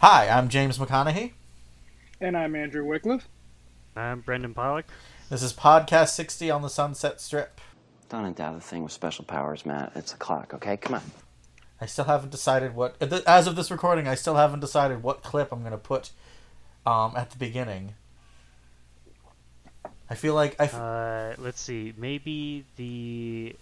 [0.00, 1.32] Hi, I'm James McConaughey.
[2.22, 3.28] And I'm Andrew Wycliffe.
[3.94, 4.86] I'm Brendan Pollock.
[5.28, 7.60] This is Podcast 60 on the Sunset Strip.
[8.08, 9.92] Don't endow the thing with special powers, Matt.
[9.94, 10.78] It's a clock, okay?
[10.78, 11.02] Come on.
[11.82, 12.96] I still haven't decided what.
[13.26, 16.12] As of this recording, I still haven't decided what clip I'm going to put
[16.86, 17.92] um, at the beginning.
[20.08, 20.64] I feel like I.
[20.64, 21.92] F- uh, let's see.
[21.98, 23.54] Maybe the.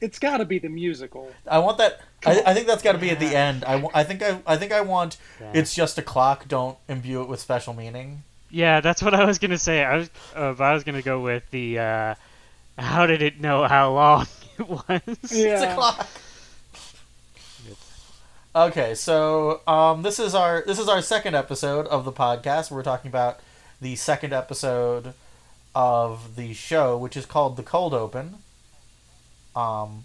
[0.00, 1.32] It's got to be the musical.
[1.46, 2.00] I want that.
[2.24, 3.64] I, I, think that's got to be at the end.
[3.64, 5.16] I, I think I I think I want.
[5.40, 5.52] Yeah.
[5.54, 6.46] It's just a clock.
[6.48, 8.22] Don't imbue it with special meaning.
[8.50, 9.84] Yeah, that's what I was gonna say.
[9.84, 11.78] I was uh, I was gonna go with the.
[11.78, 12.14] Uh,
[12.78, 14.26] how did it know how long
[14.58, 15.00] it was?
[15.32, 15.54] Yeah.
[15.54, 16.08] It's a clock.
[18.56, 22.70] Okay, so um, this is our this is our second episode of the podcast.
[22.70, 23.40] We're talking about
[23.80, 25.14] the second episode
[25.74, 28.38] of the show, which is called the Cold Open.
[29.58, 30.04] Um,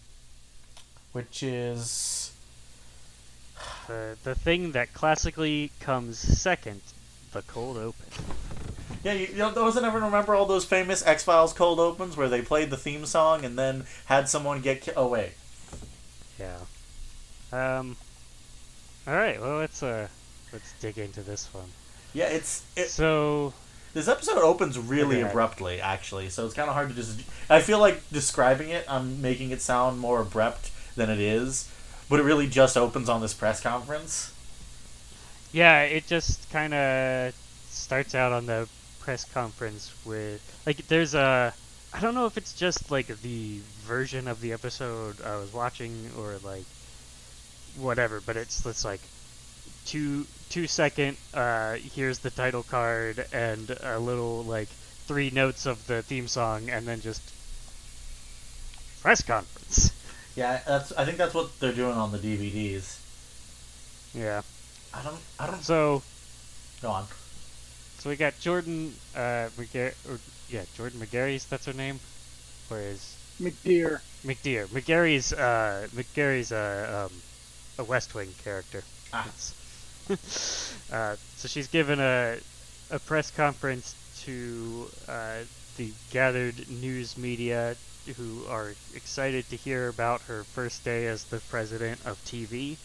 [1.11, 2.31] which is
[3.87, 6.81] the the thing that classically comes second,
[7.33, 8.05] the cold open.
[9.03, 12.29] Yeah, you, you know, doesn't everyone remember all those famous X Files cold opens where
[12.29, 15.33] they played the theme song and then had someone get ki- oh wait.
[16.39, 16.57] Yeah.
[17.51, 17.95] Um.
[19.05, 19.39] All right.
[19.39, 20.07] Well, let's uh,
[20.51, 21.69] let's dig into this one.
[22.13, 23.53] Yeah, it's it, so.
[23.93, 25.29] This episode opens really okay.
[25.29, 27.21] abruptly, actually, so it's kind of hard to just.
[27.49, 31.69] I feel like describing it, I'm making it sound more abrupt than it is,
[32.09, 34.33] but it really just opens on this press conference.
[35.51, 37.35] Yeah, it just kind of
[37.69, 38.67] starts out on the
[38.99, 41.53] press conference with like there's a
[41.93, 46.09] I don't know if it's just like the version of the episode I was watching
[46.17, 46.65] or like
[47.77, 49.01] whatever, but it's it's like
[49.85, 54.69] two two second uh here's the title card and a little like
[55.07, 57.21] three notes of the theme song and then just
[59.01, 59.91] press conference.
[60.35, 62.97] Yeah, that's I think that's what they're doing on the DVDs.
[64.13, 64.41] Yeah.
[64.93, 66.01] I don't I don't So
[66.81, 67.05] go on.
[67.99, 71.99] So we got Jordan uh McGar- or, yeah, Jordan McGarry's that's her name?
[72.69, 73.99] Or is McDeere.
[74.25, 74.67] McDeere.
[74.67, 77.21] McGarry's uh McGarry's uh um
[77.79, 78.83] a West Wing character.
[79.11, 79.27] Ah.
[80.91, 82.37] uh, so she's given a
[82.91, 85.39] a press conference to uh,
[85.77, 87.75] the gathered news media
[88.17, 92.75] who are excited to hear about her first day as the president of TV.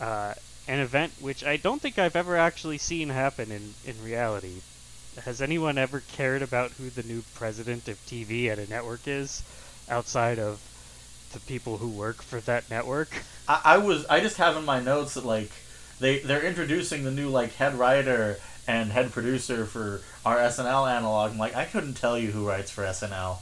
[0.00, 0.34] Uh,
[0.68, 4.62] an event which I don't think I've ever actually seen happen in, in reality.
[5.24, 9.42] Has anyone ever cared about who the new president of TV at a network is
[9.88, 10.60] outside of
[11.32, 13.22] the people who work for that network?
[13.48, 15.50] I, I was I just have in my notes that like
[16.02, 21.32] they they're introducing the new like head writer and head producer for our SNL analog.
[21.32, 23.38] I'm like I couldn't tell you who writes for SNL.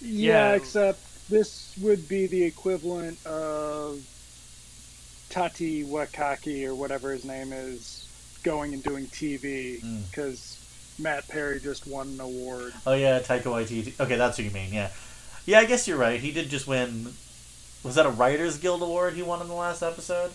[0.00, 4.00] Yeah, yeah, except this would be the equivalent of
[5.30, 8.06] Tati Wakaki or whatever his name is
[8.44, 9.80] going and doing TV
[10.10, 10.38] because
[10.98, 11.02] mm.
[11.02, 12.72] Matt Perry just won an award.
[12.86, 13.98] Oh yeah, Taika Waititi.
[13.98, 14.72] Okay, that's what you mean.
[14.72, 14.90] Yeah,
[15.46, 15.58] yeah.
[15.58, 16.20] I guess you're right.
[16.20, 17.14] He did just win.
[17.82, 20.30] Was that a Writers Guild award he won in the last episode?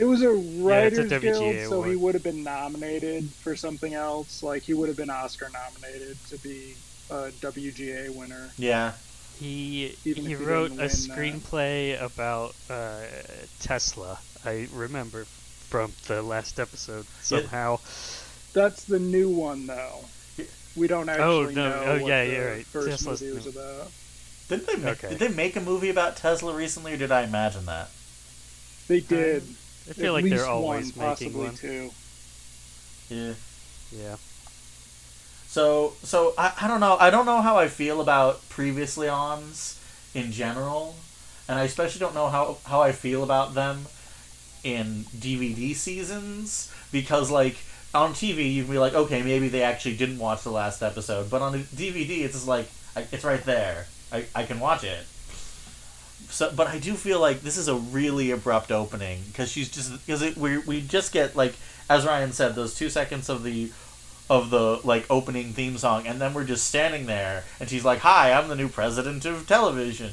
[0.00, 1.68] It was a Writers yeah, a Guild, award.
[1.68, 4.42] so he would have been nominated for something else.
[4.42, 6.74] Like he would have been Oscar nominated to be
[7.10, 8.48] a WGA winner.
[8.56, 8.92] Yeah.
[9.38, 12.06] He Even he wrote a screenplay that.
[12.06, 13.02] about uh,
[13.60, 14.18] Tesla.
[14.42, 15.24] I remember
[15.68, 17.80] from the last episode somehow.
[18.54, 20.04] That's the new one, though.
[20.76, 21.68] We don't actually oh, no.
[21.68, 22.66] know oh, what yeah, the you're right.
[22.66, 23.90] first Tesla's movie was about.
[24.48, 25.10] Didn't they make, okay.
[25.10, 27.90] did they make a movie about Tesla recently, or did I imagine that?
[28.88, 29.42] They did.
[29.42, 29.56] Um,
[29.90, 31.54] I feel At like they're always one, making one.
[31.54, 31.90] Two.
[33.08, 33.34] Yeah.
[33.90, 34.16] Yeah.
[35.48, 39.80] So so I, I don't know I don't know how I feel about previously ons
[40.14, 40.94] in general,
[41.48, 43.86] and I especially don't know how how I feel about them
[44.62, 47.56] in DVD seasons because like
[47.92, 51.28] on TV you can be like okay maybe they actually didn't watch the last episode,
[51.30, 52.68] but on a DVD it's just like
[53.10, 55.04] it's right there I, I can watch it.
[56.28, 60.06] So, but I do feel like this is a really abrupt opening because she's just
[60.06, 61.54] because we we just get like
[61.88, 63.72] as Ryan said those two seconds of the
[64.30, 67.98] of the like opening theme song and then we're just standing there and she's like
[67.98, 70.12] hi i'm the new president of television.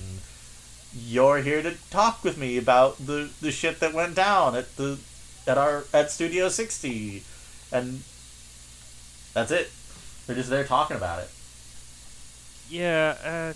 [0.99, 4.97] You're here to talk with me about the the shit that went down at the
[5.45, 7.23] at our at studio 60
[7.71, 8.01] and
[9.35, 9.69] that's it.
[10.25, 11.29] They're just there talking about it.
[12.69, 13.53] Yeah uh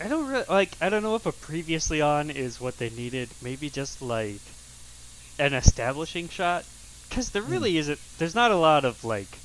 [0.00, 3.28] i don't really like i don't know if a previously on is what they needed
[3.42, 4.40] maybe just like
[5.38, 6.64] an establishing shot
[7.08, 7.78] because there really mm.
[7.78, 8.00] isn't.
[8.18, 9.38] There's not a lot of like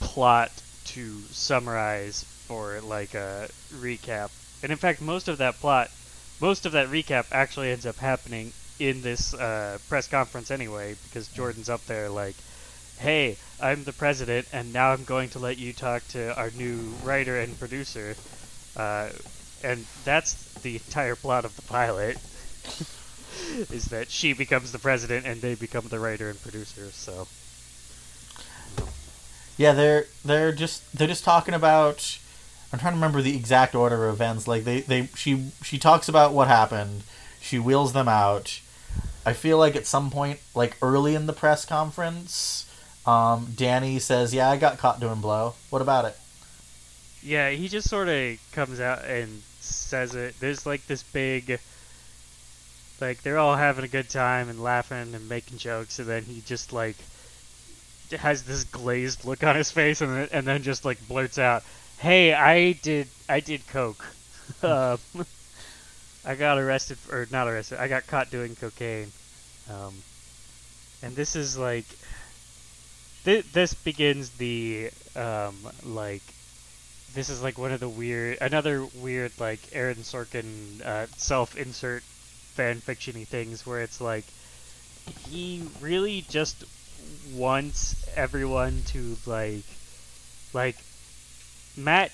[0.00, 0.50] plot
[0.86, 4.30] to summarize for like a recap,
[4.62, 5.90] and in fact, most of that plot,
[6.40, 11.28] most of that recap actually ends up happening in this uh, press conference anyway because
[11.28, 12.36] Jordan's up there like,
[12.98, 16.94] "Hey, I'm the president, and now I'm going to let you talk to our new
[17.04, 18.16] writer and producer,"
[18.78, 19.10] uh,
[19.62, 22.18] and that's the entire plot of the pilot.
[23.70, 26.90] is that she becomes the president and they become the writer and producer.
[26.90, 27.26] So
[29.56, 32.18] yeah, they're they're just they're just talking about.
[32.72, 34.46] I'm trying to remember the exact order of events.
[34.46, 37.02] Like they, they she she talks about what happened.
[37.40, 38.60] She wheels them out.
[39.24, 42.70] I feel like at some point, like early in the press conference,
[43.06, 45.54] um, Danny says, "Yeah, I got caught doing blow.
[45.70, 46.16] What about it?"
[47.22, 50.38] Yeah, he just sort of comes out and says it.
[50.40, 51.60] There's like this big,
[53.00, 56.40] like they're all having a good time and laughing and making jokes, and then he
[56.42, 56.96] just like
[58.18, 61.62] has this glazed look on his face, and then, and then just like blurts out,
[61.98, 64.04] "Hey, I did I did coke.
[64.62, 64.96] uh,
[66.24, 67.78] I got arrested or not arrested.
[67.80, 69.12] I got caught doing cocaine."
[69.70, 70.04] Um,
[71.02, 71.86] and this is like
[73.24, 75.54] th- this begins the um,
[75.84, 76.22] like
[77.18, 82.80] this is like one of the weird another weird like Aaron Sorkin uh, self-insert fan
[82.80, 84.24] fictiony things where it's like
[85.28, 86.64] he really just
[87.34, 89.64] wants everyone to like
[90.54, 90.76] like
[91.76, 92.12] Matt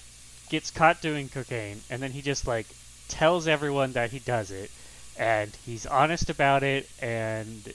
[0.49, 2.67] gets caught doing cocaine and then he just like
[3.09, 4.71] tells everyone that he does it
[5.19, 7.75] and he's honest about it and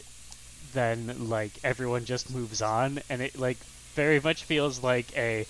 [0.74, 3.58] then like everyone just moves on and it like
[3.94, 5.46] very much feels like a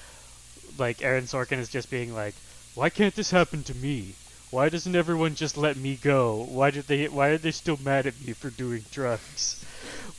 [0.79, 2.35] like Aaron Sorkin is just being like
[2.75, 4.13] why can't this happen to me
[4.51, 8.07] why doesn't everyone just let me go why did they why are they still mad
[8.07, 9.63] at me for doing drugs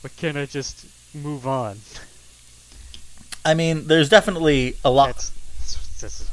[0.01, 1.79] why can't I just move on.
[3.43, 5.15] I mean, there's definitely a lot.
[5.15, 6.29] That's, that's,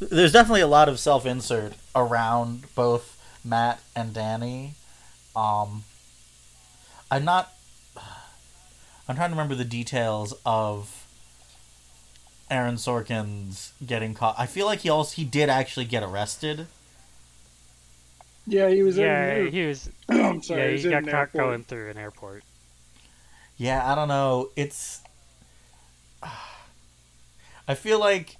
[0.00, 4.74] there's definitely a lot of self-insert around both Matt and Danny.
[5.34, 5.84] Um,
[7.10, 7.52] I'm not.
[9.08, 11.05] I'm trying to remember the details of
[12.50, 14.36] Aaron Sorkin's getting caught.
[14.38, 16.66] I feel like he also he did actually get arrested.
[18.46, 18.96] Yeah, he was.
[18.96, 19.90] Yeah, in, he was.
[20.08, 20.72] I'm sorry.
[20.72, 21.32] Yeah, he, he got caught airport.
[21.32, 22.44] going through an airport.
[23.56, 24.50] Yeah, I don't know.
[24.56, 25.00] It's.
[27.68, 28.36] I feel like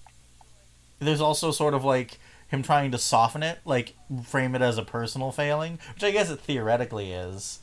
[1.00, 2.18] there's also sort of like
[2.48, 3.94] him trying to soften it, like
[4.24, 7.58] frame it as a personal failing, which I guess it theoretically is.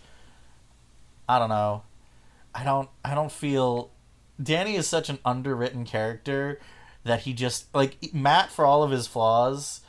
[1.29, 1.83] I don't know.
[2.53, 2.89] I don't.
[3.05, 3.89] I don't feel.
[4.43, 6.59] Danny is such an underwritten character
[7.03, 9.81] that he just like Matt for all of his flaws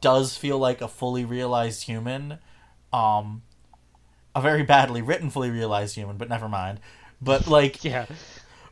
[0.00, 2.38] does feel like a fully realized human.
[2.92, 3.42] Um,
[4.34, 6.80] a very badly written, fully realized human, but never mind.
[7.20, 8.06] But like, yeah.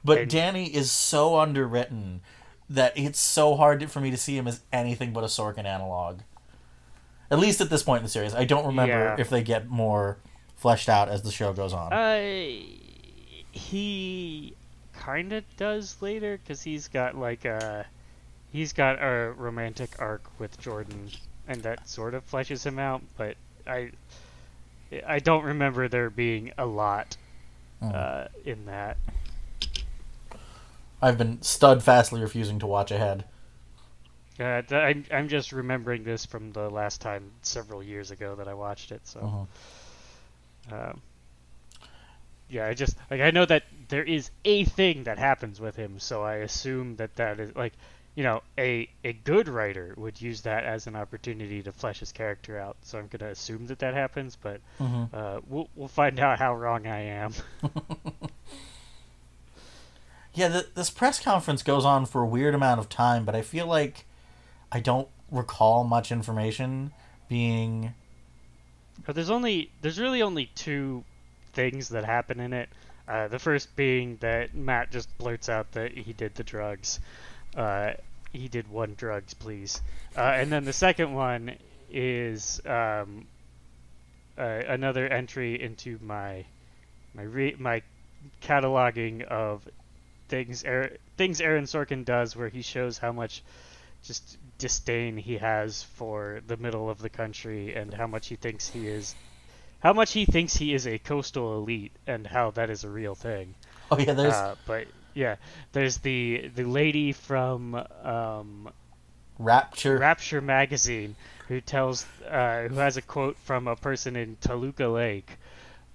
[0.04, 0.30] But and...
[0.30, 2.20] Danny is so underwritten
[2.68, 6.20] that it's so hard for me to see him as anything but a Sorkin analog.
[7.30, 9.16] At least at this point in the series, I don't remember yeah.
[9.18, 10.18] if they get more
[10.56, 11.92] fleshed out as the show goes on.
[11.92, 12.20] Uh,
[13.52, 14.54] he
[14.92, 17.86] kind of does later because he's got like a
[18.52, 21.10] he's got a romantic arc with Jordan,
[21.48, 23.02] and that sort of fleshes him out.
[23.16, 23.36] But
[23.66, 23.90] I
[25.06, 27.16] I don't remember there being a lot
[27.82, 27.94] mm.
[27.94, 28.96] uh, in that.
[31.00, 33.24] I've been steadfastly refusing to watch ahead.
[34.38, 38.54] Uh, I'm I'm just remembering this from the last time several years ago that I
[38.54, 39.06] watched it.
[39.06, 39.46] So,
[40.70, 40.90] uh-huh.
[40.90, 41.00] um,
[42.52, 45.98] yeah, I just like I know that there is a thing that happens with him,
[45.98, 47.72] so I assume that that is like
[48.14, 52.12] you know, a a good writer would use that as an opportunity to flesh his
[52.12, 52.76] character out.
[52.82, 55.04] So I'm gonna assume that that happens, but mm-hmm.
[55.14, 57.32] uh, we'll we'll find out how wrong I am.
[60.34, 63.40] yeah, the, this press conference goes on for a weird amount of time, but I
[63.40, 64.04] feel like
[64.70, 66.92] I don't recall much information
[67.28, 67.94] being.
[69.06, 71.04] But there's only there's really only two
[71.52, 72.68] things that happen in it.
[73.08, 77.00] Uh, the first being that Matt just blurts out that he did the drugs
[77.56, 77.92] uh,
[78.32, 79.80] he did one drugs, please.
[80.16, 81.56] Uh, and then the second one
[81.90, 83.26] is um,
[84.38, 86.44] uh, another entry into my
[87.14, 87.82] my re- my
[88.40, 89.68] cataloging of
[90.28, 93.42] things er- things Aaron Sorkin does, where he shows how much
[94.04, 98.68] just disdain he has for the middle of the country and how much he thinks
[98.68, 99.14] he is
[99.82, 103.14] how much he thinks he is a coastal elite and how that is a real
[103.14, 103.54] thing.
[103.90, 105.36] Oh yeah, there's uh, but yeah,
[105.72, 108.70] there's the the lady from um,
[109.38, 111.16] Rapture Rapture magazine
[111.48, 115.30] who tells uh, who has a quote from a person in Toluca Lake.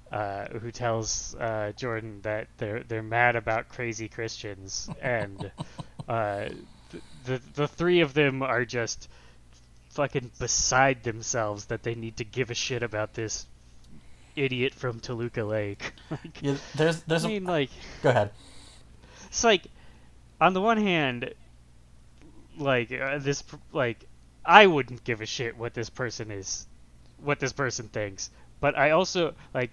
[0.09, 5.51] Uh, who tells uh, Jordan that they're they're mad about crazy Christians, and
[6.07, 6.47] uh,
[7.25, 9.09] the the three of them are just
[9.89, 13.47] fucking beside themselves that they need to give a shit about this
[14.37, 15.93] idiot from Toluca Lake.
[16.11, 17.69] like, yeah, there's there's I mean, like,
[18.01, 18.31] go ahead.
[19.27, 19.63] It's like,
[20.39, 21.33] on the one hand,
[22.57, 24.05] like uh, this, like,
[24.45, 26.65] I wouldn't give a shit what this person is,
[27.21, 28.29] what this person thinks,
[28.59, 29.71] but I also like.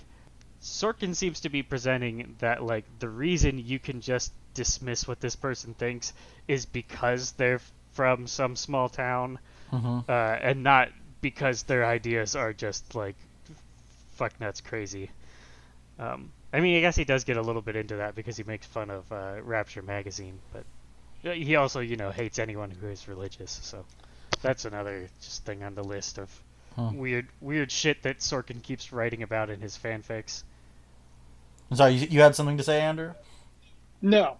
[0.63, 5.37] Sorkin seems to be presenting that like the reason you can just dismiss what this
[5.37, 6.15] person thinks
[6.49, 7.61] is because they're
[7.93, 9.39] from some small town,
[9.71, 10.01] mm-hmm.
[10.09, 10.89] uh, and not
[11.21, 13.17] because their ideas are just like
[14.15, 15.11] fuck nuts crazy.
[15.99, 18.45] Um, I mean, I guess he does get a little bit into that because he
[18.45, 20.65] makes fun of uh, Rapture magazine, but
[21.35, 23.59] he also, you know, hates anyone who is religious.
[23.63, 23.85] So
[24.43, 26.31] that's another just thing on the list of
[26.77, 26.91] huh.
[26.95, 30.43] weird, weird shit that Sorkin keeps writing about in his fanfics.
[31.73, 33.15] Sorry, you, you had something to say, Andrew?
[34.03, 34.37] No.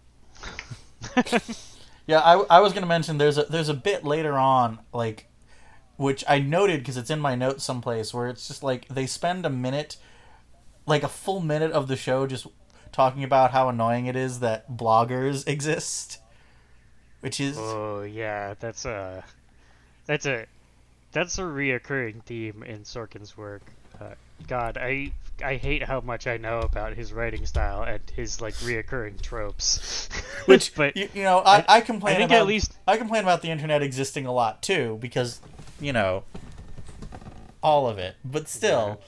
[2.07, 5.27] yeah, I, I was gonna mention there's a there's a bit later on like
[5.97, 9.47] which I noted because it's in my notes someplace where it's just like they spend
[9.47, 9.97] a minute,
[10.87, 12.47] like a full minute of the show just
[12.93, 16.19] talking about how annoying it is that bloggers exist,
[17.21, 19.25] which is oh yeah, that's a
[20.07, 20.47] that's a
[21.13, 23.63] that's a reoccurring theme in Sorkin's work.
[24.01, 24.15] Uh,
[24.49, 28.55] God, I I hate how much I know about his writing style and his like
[28.55, 30.09] reoccurring tropes.
[30.47, 32.15] Which, but you, you know, I, I, I complain.
[32.15, 35.41] I think about, at least I complain about the internet existing a lot too because,
[35.81, 36.25] you know,
[37.63, 38.17] all of it.
[38.25, 39.01] But still,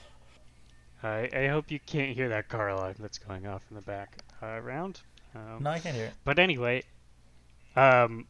[1.02, 1.08] yeah.
[1.08, 4.18] I I hope you can't hear that car alarm that's going off in the back
[4.42, 5.00] uh, round.
[5.34, 6.14] Um, no, I can't hear it.
[6.24, 6.82] But anyway,
[7.74, 8.26] um,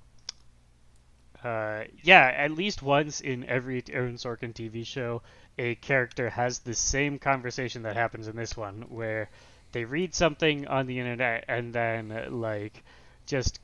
[1.44, 5.22] uh, yeah, at least once in every Aaron Sorkin TV show,
[5.58, 9.30] a character has the same conversation that happens in this one, where
[9.72, 12.82] they read something on the internet and then like
[13.26, 13.60] just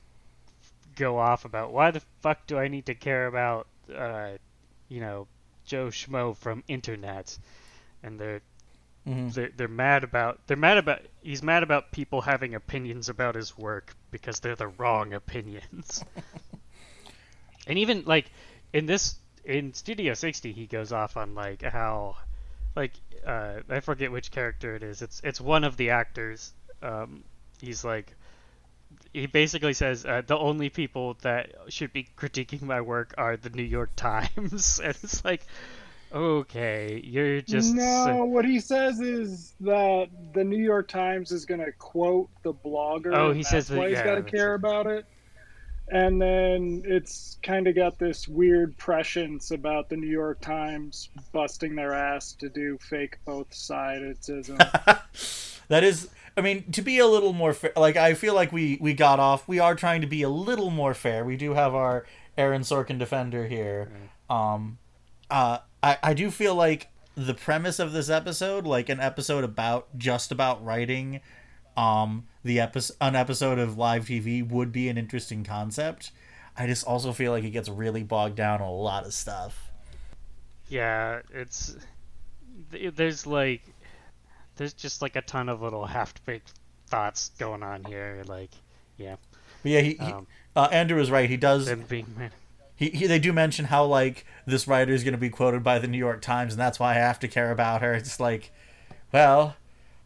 [0.95, 4.33] go off about why the fuck do I need to care about uh,
[4.93, 5.27] you know
[5.65, 7.37] Joe Schmo from internet,
[8.03, 8.43] and they're
[9.09, 9.31] mm-hmm.
[9.31, 13.57] they're, they're mad about they're mad about he's mad about people having opinions about his
[13.57, 16.05] work because they're the wrong opinions.
[17.67, 18.31] and even like
[18.73, 22.17] in this in Studio 60 he goes off on like how
[22.77, 22.93] like
[23.27, 25.01] uh, I forget which character it is.
[25.01, 26.53] It's it's one of the actors.
[26.83, 27.25] Um,
[27.61, 28.15] he's like
[29.13, 33.51] he basically says uh, the only people that should be critiquing my work are the
[33.51, 35.47] New York Times, and it's like,
[36.13, 38.25] okay, you're just no.
[38.25, 43.15] what he says is that the New York Times is going to quote the blogger.
[43.15, 45.07] Oh, he says that, why yeah, he's got to care about it
[45.93, 51.75] and then it's kind of got this weird prescience about the New York Times busting
[51.75, 54.57] their ass to do fake both sidedism.
[55.69, 58.79] that is, I mean, to be a little more fair, like I feel like we
[58.81, 59.47] we got off.
[59.47, 61.25] We are trying to be a little more fair.
[61.25, 62.07] We do have our
[62.39, 63.91] Aaron Sorkin defender here.
[64.31, 64.35] Mm.
[64.35, 64.79] Um,
[65.31, 69.99] uh, I I do feel like the premise of this episode, like an episode about
[69.99, 71.21] just about writing,
[71.77, 76.13] um the episode an episode of live TV would be an interesting concept.
[76.57, 79.71] I just also feel like it gets really bogged down a lot of stuff.
[80.69, 81.77] Yeah, it's
[82.71, 83.63] there's like
[84.63, 86.53] there's just like a ton of little half-baked
[86.87, 88.23] thoughts going on here.
[88.29, 88.51] Like,
[88.97, 89.17] yeah.
[89.65, 91.29] But yeah, he, um, he uh, Andrew is right.
[91.29, 91.69] He does.
[92.77, 95.81] He, he, they do mention how like this writer is going to be quoted by
[95.81, 97.93] the New York Times, and that's why I have to care about her.
[97.93, 98.53] It's like,
[99.13, 99.57] well,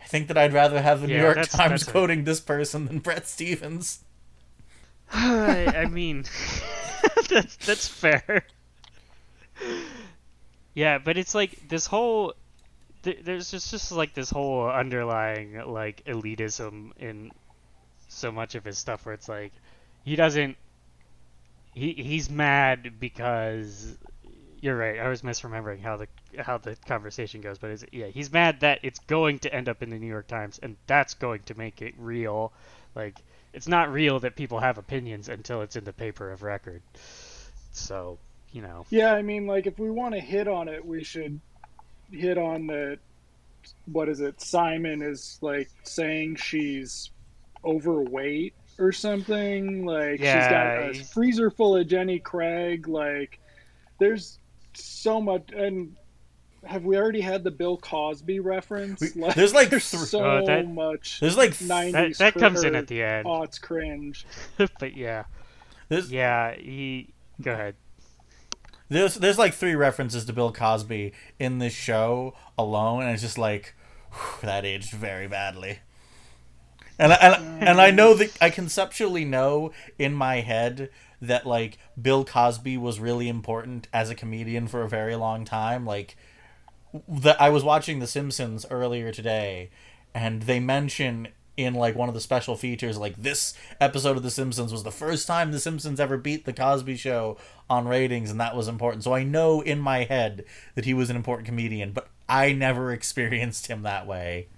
[0.01, 2.23] I think that I'd rather have the yeah, New York that's, Times that's quoting a...
[2.23, 4.05] this person than Bret Stephens.
[5.13, 6.25] I, I mean,
[7.29, 8.47] that's that's fair.
[10.73, 12.33] Yeah, but it's like this whole
[13.07, 17.31] th- there's just just like this whole underlying like elitism in
[18.09, 19.53] so much of his stuff where it's like
[20.05, 20.57] he doesn't
[21.73, 23.97] he he's mad because
[24.61, 24.99] you're right.
[24.99, 26.09] I was misremembering how the
[26.39, 29.91] how the conversation goes, but yeah, he's mad that it's going to end up in
[29.91, 32.53] the New York Times, and that's going to make it real.
[32.95, 33.17] Like
[33.53, 36.83] it's not real that people have opinions until it's in the paper of record.
[37.73, 38.19] So
[38.53, 38.87] you know.
[38.91, 41.41] Yeah, I mean, like if we want to hit on it, we should
[42.11, 42.99] hit on the
[43.87, 44.41] what is it?
[44.41, 47.11] Simon is like saying she's
[47.65, 49.85] overweight or something.
[49.85, 52.89] Like yeah, she's got a freezer full of Jenny Craig.
[52.89, 53.39] Like
[53.99, 54.39] there's
[54.75, 55.97] so much and
[56.65, 59.01] have we already had the Bill Cosby reference?
[59.01, 61.21] We, like, there's like there's th- so uh, that, much.
[61.21, 63.27] There's like 90s that, that comes in at the end.
[63.29, 64.27] Oh, it's cringe.
[64.81, 65.25] but yeah,
[65.89, 66.55] there's, yeah.
[66.55, 67.77] He go ahead.
[68.89, 73.39] There's there's like three references to Bill Cosby in this show alone, and it's just
[73.39, 73.75] like
[74.13, 75.81] whew, that aged very badly.
[76.99, 80.89] And I, and, and I know that I conceptually know in my head
[81.21, 85.85] that like Bill Cosby was really important as a comedian for a very long time.
[85.85, 86.17] Like
[87.09, 89.71] that I was watching The Simpsons earlier today,
[90.15, 94.31] and they mention in like one of the special features like this episode of The
[94.31, 98.41] Simpsons was the first time The Simpsons ever beat The Cosby Show on ratings, and
[98.41, 99.05] that was important.
[99.05, 100.45] So I know in my head
[100.75, 104.49] that he was an important comedian, but I never experienced him that way.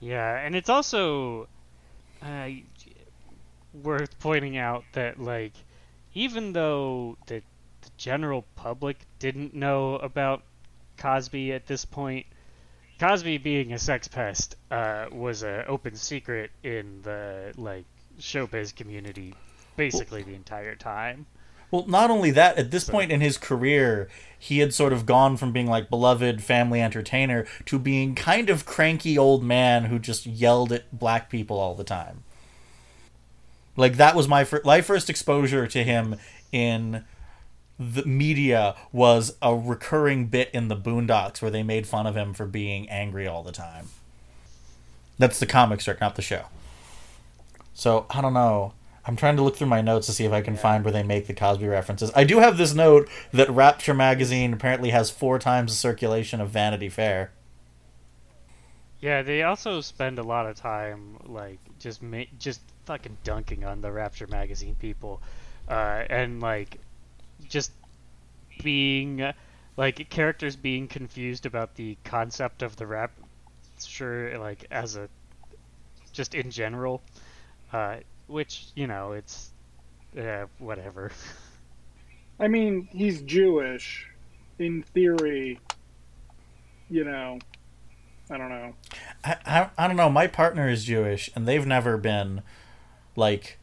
[0.00, 1.46] Yeah, and it's also
[2.22, 2.48] uh,
[3.82, 5.52] worth pointing out that like
[6.14, 7.42] even though the,
[7.82, 10.42] the general public didn't know about
[10.96, 12.26] Cosby at this point,
[13.00, 17.86] Cosby being a sex pest uh, was an open secret in the like
[18.18, 19.34] showbiz community
[19.76, 21.24] basically the entire time.
[21.70, 22.92] Well, not only that, at this so.
[22.92, 27.46] point in his career, he had sort of gone from being like beloved family entertainer
[27.64, 31.84] to being kind of cranky old man who just yelled at black people all the
[31.84, 32.24] time.
[33.76, 36.16] Like that was my fir- my first exposure to him
[36.52, 37.04] in
[37.80, 42.34] the media was a recurring bit in the Boondocks where they made fun of him
[42.34, 43.88] for being angry all the time.
[45.18, 46.44] That's the comic strip, not the show.
[47.72, 48.74] So I don't know.
[49.06, 50.60] I'm trying to look through my notes to see if I can yeah.
[50.60, 52.12] find where they make the Cosby references.
[52.14, 56.50] I do have this note that Rapture magazine apparently has four times the circulation of
[56.50, 57.32] Vanity Fair.
[59.00, 63.80] Yeah, they also spend a lot of time like just ma- just fucking dunking on
[63.80, 65.22] the Rapture magazine people,
[65.66, 66.78] uh, and like
[67.50, 67.72] just
[68.62, 69.32] being
[69.76, 75.08] like characters being confused about the concept of the Rapture, like as a
[76.12, 77.02] just in general.
[77.72, 79.50] Uh, which you know it's
[80.18, 81.10] uh, whatever.
[82.40, 84.08] I mean, he's Jewish,
[84.58, 85.60] in theory.
[86.88, 87.38] You know,
[88.30, 88.74] I don't know.
[89.22, 90.08] I, I, I don't know.
[90.08, 92.42] My partner is Jewish, and they've never been
[93.16, 93.58] like.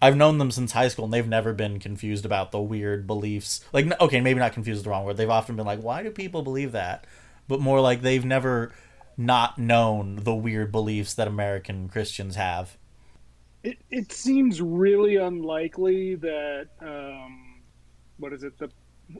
[0.00, 3.64] I've known them since high school, and they've never been confused about the weird beliefs.
[3.72, 5.16] Like, okay, maybe not confused is the wrong word.
[5.16, 7.06] They've often been like, "Why do people believe that?"
[7.48, 8.72] But more like they've never
[9.16, 12.76] not known the weird beliefs that American Christians have
[13.66, 17.62] it, it seems really unlikely that um,
[18.18, 18.70] what is it the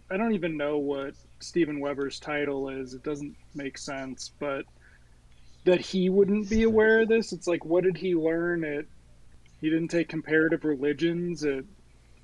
[0.09, 2.95] I don't even know what Steven Weber's title is.
[2.95, 4.65] It doesn't make sense, but
[5.65, 7.33] that he wouldn't be aware of this.
[7.33, 8.85] It's like what did he learn at
[9.61, 11.65] he didn't take comparative religions at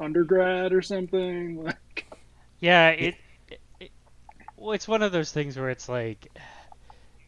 [0.01, 2.07] undergrad or something like
[2.61, 3.17] Yeah, it,
[3.81, 3.91] it,
[4.57, 6.29] well it's one of those things where it's like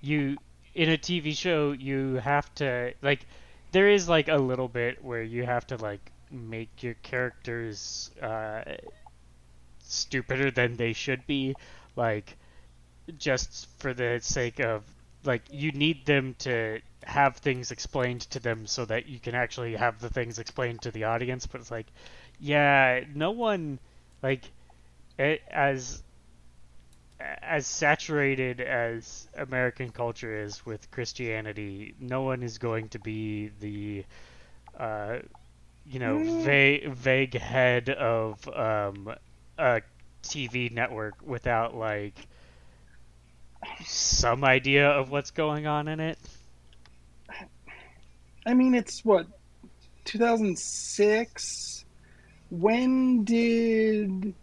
[0.01, 0.38] you
[0.75, 3.27] in a TV show you have to like
[3.73, 8.62] there is like a little bit where you have to like make your characters uh,
[9.81, 11.57] stupider than they should be,
[11.97, 12.37] like
[13.19, 14.85] just for the sake of
[15.24, 19.76] like you need them to have things explained to them so that you can actually
[19.76, 21.46] have the things explained to the audience.
[21.46, 21.87] But it's like,
[22.40, 23.78] yeah, no one
[24.22, 24.42] like
[25.18, 26.02] it, as
[27.42, 34.04] as saturated as American culture is with Christianity, no one is going to be the,
[34.78, 35.18] uh,
[35.87, 36.42] you know, mm.
[36.42, 39.14] vague, vague head of um,
[39.58, 39.82] a
[40.22, 42.26] TV network without like
[43.85, 46.18] some idea of what's going on in it.
[48.46, 49.27] I mean, it's what
[50.05, 51.85] 2006.
[52.50, 54.35] When did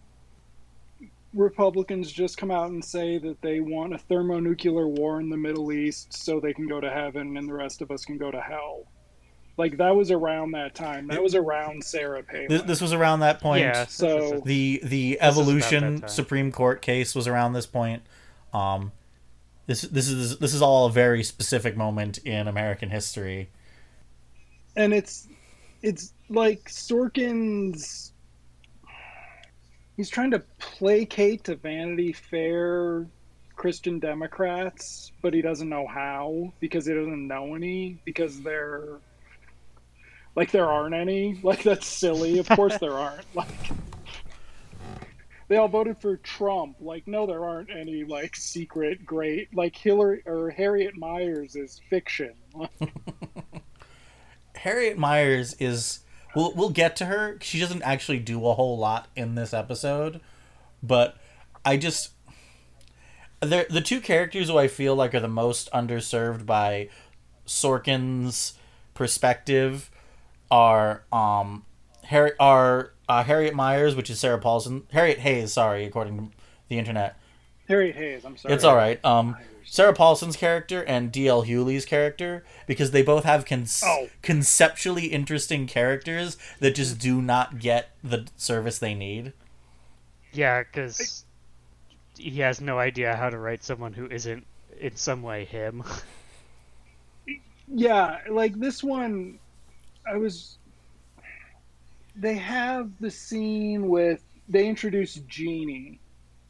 [1.34, 5.72] Republicans just come out and say that they want a thermonuclear war in the Middle
[5.72, 8.42] East so they can go to heaven and the rest of us can go to
[8.42, 8.86] hell.
[9.58, 11.08] Like that was around that time.
[11.08, 12.48] That was around Sarah Palin.
[12.50, 13.62] This, this was around that point.
[13.62, 13.86] Yeah.
[13.86, 18.02] So the the evolution Supreme Court case was around this point.
[18.54, 18.92] Um,
[19.68, 23.50] this this is this is all a very specific moment in American history.
[24.76, 25.28] And it's
[25.82, 28.14] it's like Sorkin's
[29.98, 33.06] he's trying to placate to Vanity Fair
[33.56, 39.00] Christian Democrats, but he doesn't know how because he doesn't know any because they're
[40.36, 41.40] like there aren't any.
[41.44, 42.40] Like that's silly.
[42.40, 43.26] Of course there aren't.
[43.36, 43.48] Like
[45.52, 46.78] they all voted for Trump.
[46.80, 52.32] Like no, there aren't any like secret great like Hillary or Harriet Myers is fiction.
[54.56, 56.06] Harriet Myers is
[56.38, 57.38] we'll we'll get to her.
[57.42, 60.22] She doesn't actually do a whole lot in this episode,
[60.82, 61.18] but
[61.66, 62.12] I just
[63.42, 66.88] the the two characters who I feel like are the most underserved by
[67.46, 68.54] Sorkin's
[68.94, 69.92] perspective
[70.50, 71.66] are um
[72.06, 76.36] Harry are uh, Harriet Myers, which is Sarah Paulson, Harriet Hayes, sorry, according to
[76.70, 77.18] the internet.
[77.68, 78.56] Harriet Hayes, I'm sorry.
[78.56, 79.04] It's all right.
[79.04, 81.44] Um, Sarah Paulson's character and D.L.
[81.44, 84.08] Hughley's character because they both have con- oh.
[84.22, 89.34] conceptually interesting characters that just do not get the service they need.
[90.32, 91.26] Yeah, because
[92.18, 94.46] he has no idea how to write someone who isn't
[94.80, 95.84] in some way him.
[97.68, 99.38] yeah, like this one,
[100.10, 100.58] I was.
[102.16, 106.00] They have the scene with they introduce Jeannie,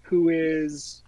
[0.02, 1.04] who is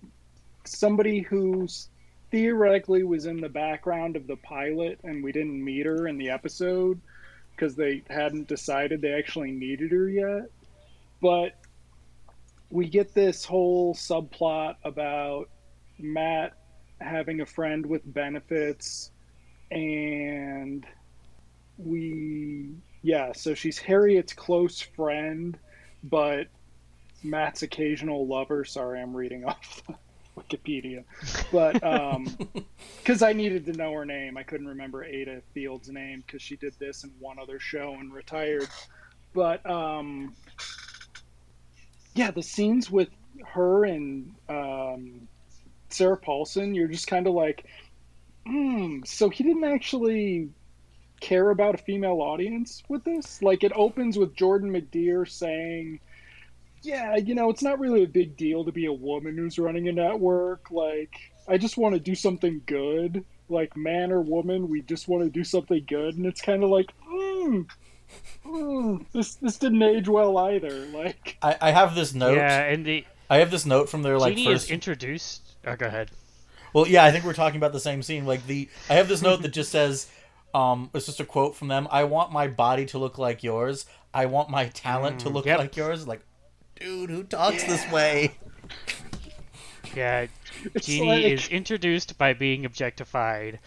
[0.63, 1.89] somebody who's
[2.31, 6.29] theoretically was in the background of the pilot and we didn't meet her in the
[6.29, 6.99] episode
[7.51, 10.49] because they hadn't decided they actually needed her yet.
[11.21, 11.55] But
[12.69, 15.49] we get this whole subplot about
[15.99, 16.53] Matt
[16.99, 19.11] having a friend with benefits
[19.69, 20.85] and
[21.77, 22.69] we
[23.03, 25.57] yeah, so she's Harriet's close friend,
[26.03, 26.47] but
[27.21, 28.63] Matt's occasional lover.
[28.63, 29.83] Sorry, I'm reading off
[30.37, 31.03] Wikipedia,
[31.51, 32.25] but um,
[32.97, 36.55] because I needed to know her name, I couldn't remember Ayda Field's name because she
[36.55, 38.69] did this in one other show and retired.
[39.33, 40.33] But um,
[42.15, 43.09] yeah, the scenes with
[43.45, 45.27] her and um,
[45.89, 47.65] Sarah Paulson, you're just kind of like,
[48.47, 48.99] hmm.
[49.03, 50.49] So he didn't actually
[51.23, 53.41] care about a female audience with this.
[53.41, 55.99] Like it opens with Jordan McDeere saying
[56.83, 59.87] yeah, you know, it's not really a big deal to be a woman who's running
[59.87, 60.69] a network.
[60.69, 61.15] Like,
[61.47, 63.23] I just want to do something good.
[63.49, 66.17] Like, man or woman, we just want to do something good.
[66.17, 67.65] And it's kind of like, mm,
[68.45, 70.87] mm, this this didn't age well either.
[70.93, 72.35] Like, I, I have this note.
[72.35, 74.65] Yeah, and the I have this note from their like Jeannie first.
[74.65, 75.41] is introduced.
[75.65, 76.11] Oh, go ahead.
[76.73, 78.25] Well, yeah, I think we're talking about the same scene.
[78.25, 80.09] Like the, I have this note that just says,
[80.53, 81.87] um, it's just a quote from them.
[81.91, 83.85] I want my body to look like yours.
[84.13, 85.59] I want my talent to look yep.
[85.59, 86.07] like yours.
[86.07, 86.21] Like,
[86.79, 88.35] dude, who talks this way?
[89.95, 90.27] Yeah,
[90.73, 93.59] It's Jeannie like- is introduced by being objectified,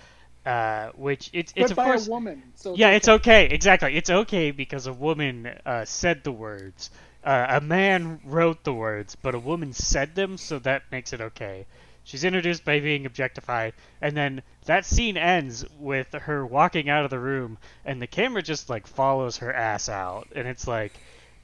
[0.44, 2.42] uh, which it's it's but of by course a woman.
[2.57, 3.46] So yeah, it's okay.
[3.46, 6.90] Exactly, it's okay because a woman uh, said the words.
[7.22, 11.20] Uh, a man wrote the words, but a woman said them, so that makes it
[11.20, 11.66] okay.
[12.05, 17.11] She's introduced by being objectified, and then that scene ends with her walking out of
[17.11, 20.92] the room, and the camera just like follows her ass out, and it's like,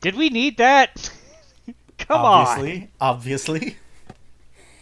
[0.01, 1.11] did we need that?
[1.99, 2.47] Come on.
[2.47, 3.77] obviously, obviously.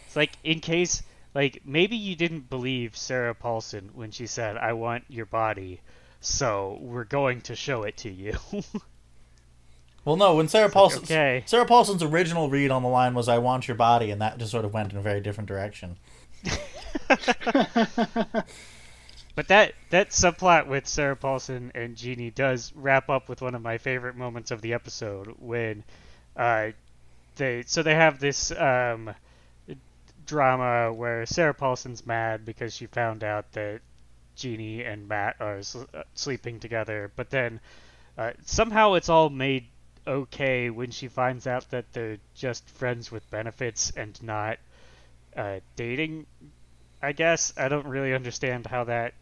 [0.07, 1.03] It's like in case
[1.35, 5.81] like maybe you didn't believe Sarah Paulson when she said I want your body,
[6.21, 8.37] so we're going to show it to you.
[10.03, 11.43] Well, no, when Sarah Paulson, okay.
[11.45, 14.51] Sarah Paulson's original read on the line was "I want your body," and that just
[14.51, 15.99] sort of went in a very different direction.
[19.35, 23.63] but that that subplot with Sarah Paulson and Jeannie does wrap up with one of
[23.63, 25.85] my favorite moments of the episode when
[26.37, 26.71] uh
[27.37, 29.15] they so they have this um
[30.27, 33.81] drama where Sarah Paulson's mad because she found out that
[34.37, 37.61] Jeannie and Matt are s- uh, sleeping together, but then
[38.19, 39.67] uh, somehow it's all made
[40.07, 44.59] okay when she finds out that they're just friends with benefits and not
[45.37, 46.27] uh, dating.
[47.03, 49.15] I guess I don't really understand how that,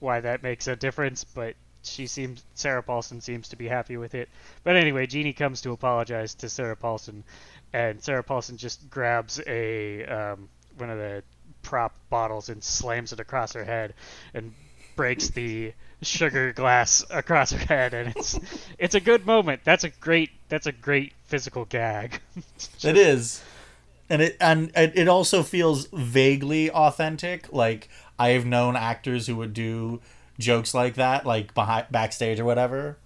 [0.00, 4.14] why that makes a difference, but she seems Sarah Paulson seems to be happy with
[4.14, 4.28] it.
[4.64, 7.24] But anyway, Jeannie comes to apologize to Sarah Paulson,
[7.72, 10.48] and Sarah Paulson just grabs a um,
[10.78, 11.22] one of the
[11.62, 13.94] prop bottles and slams it across her head,
[14.34, 14.54] and
[14.96, 15.72] breaks the
[16.02, 18.38] sugar glass across her head, and it's
[18.78, 19.62] it's a good moment.
[19.64, 22.20] That's a great that's a great physical gag.
[22.84, 23.40] It is,
[24.12, 27.52] and it and it it also feels vaguely authentic.
[27.52, 30.00] Like I've known actors who would do
[30.38, 32.98] jokes like that, like behind backstage or whatever.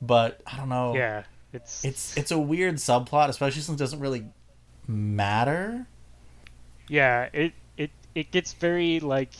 [0.00, 0.94] But I don't know.
[0.94, 4.26] yeah, it's It's it's a weird subplot, especially since it doesn't really
[4.86, 5.86] matter.
[6.88, 9.30] yeah it it it gets very like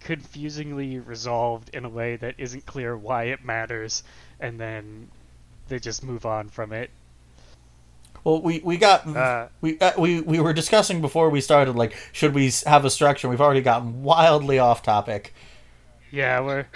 [0.00, 4.04] confusingly resolved in a way that isn't clear why it matters,
[4.40, 5.08] and then
[5.68, 6.90] they just move on from it.
[8.26, 11.94] Well, we we got Uh, we uh, we we were discussing before we started, like
[12.10, 13.28] should we have a structure?
[13.28, 15.32] We've already gotten wildly off topic.
[16.10, 16.66] Yeah, we're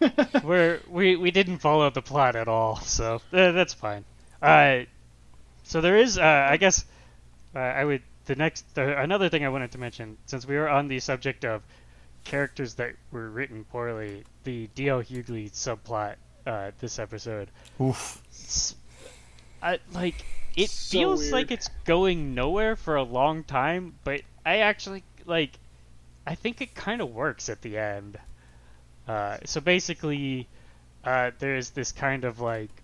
[0.44, 4.04] we're we we didn't follow the plot at all, so uh, that's fine.
[4.40, 4.84] Uh,
[5.64, 6.84] so there is, uh, I guess,
[7.56, 10.68] uh, I would the next the, another thing I wanted to mention since we were
[10.68, 11.62] on the subject of
[12.22, 15.02] characters that were written poorly, the D.L.
[15.02, 16.14] Hughley subplot
[16.46, 17.50] uh, this episode.
[17.80, 18.22] Oof.
[19.60, 20.24] I, like
[20.56, 21.32] it So feels weird.
[21.32, 25.58] like it's going nowhere for a long time, but I actually like
[26.26, 28.18] I think it kind of works at the end.
[29.06, 30.48] Uh, so basically,
[31.04, 32.82] uh, there's this kind of like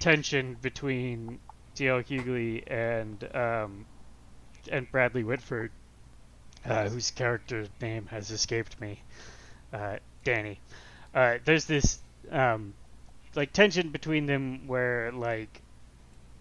[0.00, 1.40] tension between
[1.74, 2.02] D.L.
[2.02, 3.86] Hughley and um,
[4.70, 5.72] and Bradley Whitford,
[6.64, 9.04] uh, whose character name has escaped me,
[9.72, 10.60] uh, Danny.
[11.14, 12.74] Uh, there's this um,
[13.34, 15.62] like tension between them where like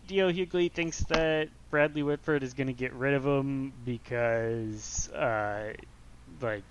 [0.07, 0.31] D.L.
[0.31, 5.73] Hughley thinks that Bradley Whitford is going to get rid of him because, uh,
[6.41, 6.65] like,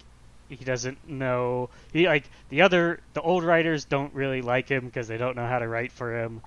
[0.48, 1.70] he doesn't know.
[1.92, 5.46] He like the other the old writers don't really like him because they don't know
[5.46, 6.42] how to write for him,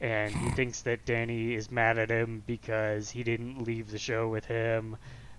[0.00, 4.28] and he thinks that Danny is mad at him because he didn't leave the show
[4.28, 4.96] with him,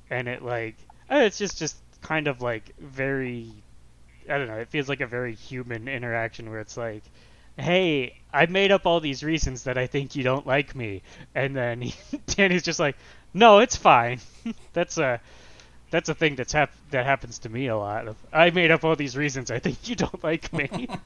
[0.09, 0.77] and it like
[1.11, 3.63] uh, it's just just kind of like very
[4.29, 4.57] I don't know.
[4.59, 7.03] It feels like a very human interaction where it's like,
[7.57, 11.03] "Hey, I made up all these reasons that I think you don't like me,"
[11.35, 11.95] and then he,
[12.27, 12.97] Danny's just like,
[13.33, 14.19] "No, it's fine.
[14.73, 15.19] that's a
[15.91, 18.15] that's a thing that's hap- that happens to me a lot.
[18.31, 20.89] I made up all these reasons I think you don't like me."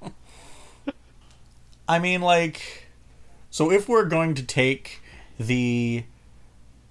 [1.90, 2.88] I mean, like,
[3.50, 5.02] so if we're going to take
[5.40, 6.04] the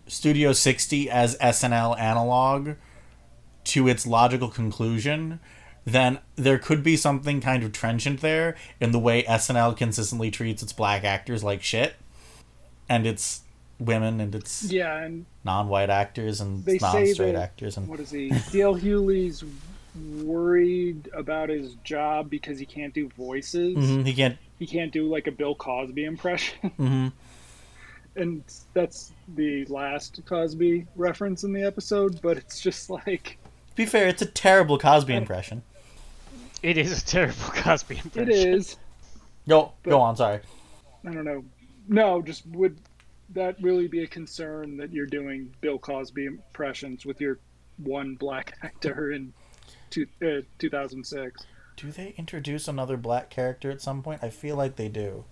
[0.07, 2.71] Studio 60 as SNL analog
[3.65, 5.41] to its logical conclusion,
[5.87, 10.63] then there could be something kind of trenchant there in the way SNL consistently treats
[10.63, 11.95] its black actors like shit,
[12.89, 13.43] and its
[13.79, 18.31] women and its yeah, and non-white actors and non-straight that actors and what is he?
[18.51, 18.75] D.L.
[18.75, 19.45] Hughley's
[20.23, 23.77] worried about his job because he can't do voices.
[23.77, 24.37] Mhm, he can't.
[24.59, 27.09] He can't do like a Bill Cosby impression, hmm
[28.17, 32.21] and that's the last Cosby reference in the episode.
[32.23, 33.39] But it's just like
[33.71, 35.63] To be fair, it's a terrible Cosby impression.
[36.63, 38.31] it is a terrible Cosby impression.
[38.31, 38.77] it is.
[39.49, 40.17] Go, But- go on.
[40.17, 40.41] Sorry.
[41.07, 41.45] I don't know.
[41.89, 42.79] No, just would
[43.31, 47.39] that really be a concern that you're doing Bill Cosby impressions with your
[47.79, 49.33] one black actor in
[49.91, 51.45] two, uh, 2006?
[51.77, 54.25] Do they introduce another black character at some point?
[54.25, 55.25] I feel like they do.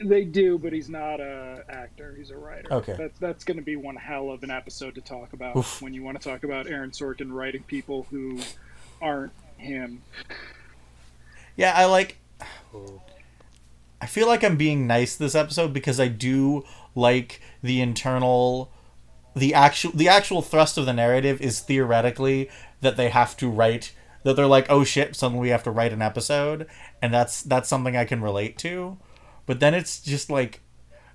[0.00, 2.14] They do, but he's not a actor.
[2.18, 2.72] He's a writer.
[2.72, 2.96] Okay.
[2.98, 5.80] That's that's going to be one hell of an episode to talk about Oof.
[5.80, 8.40] when you want to talk about Aaron Sorkin writing people who
[9.00, 9.30] aren't
[9.64, 10.02] him.
[11.56, 12.18] Yeah, I like.
[14.00, 18.70] I feel like I'm being nice this episode because I do like the internal
[19.34, 22.48] the actual the actual thrust of the narrative is theoretically
[22.80, 25.92] that they have to write that they're like oh shit suddenly we have to write
[25.92, 26.66] an episode
[27.02, 28.98] and that's that's something I can relate to
[29.46, 30.60] but then it's just like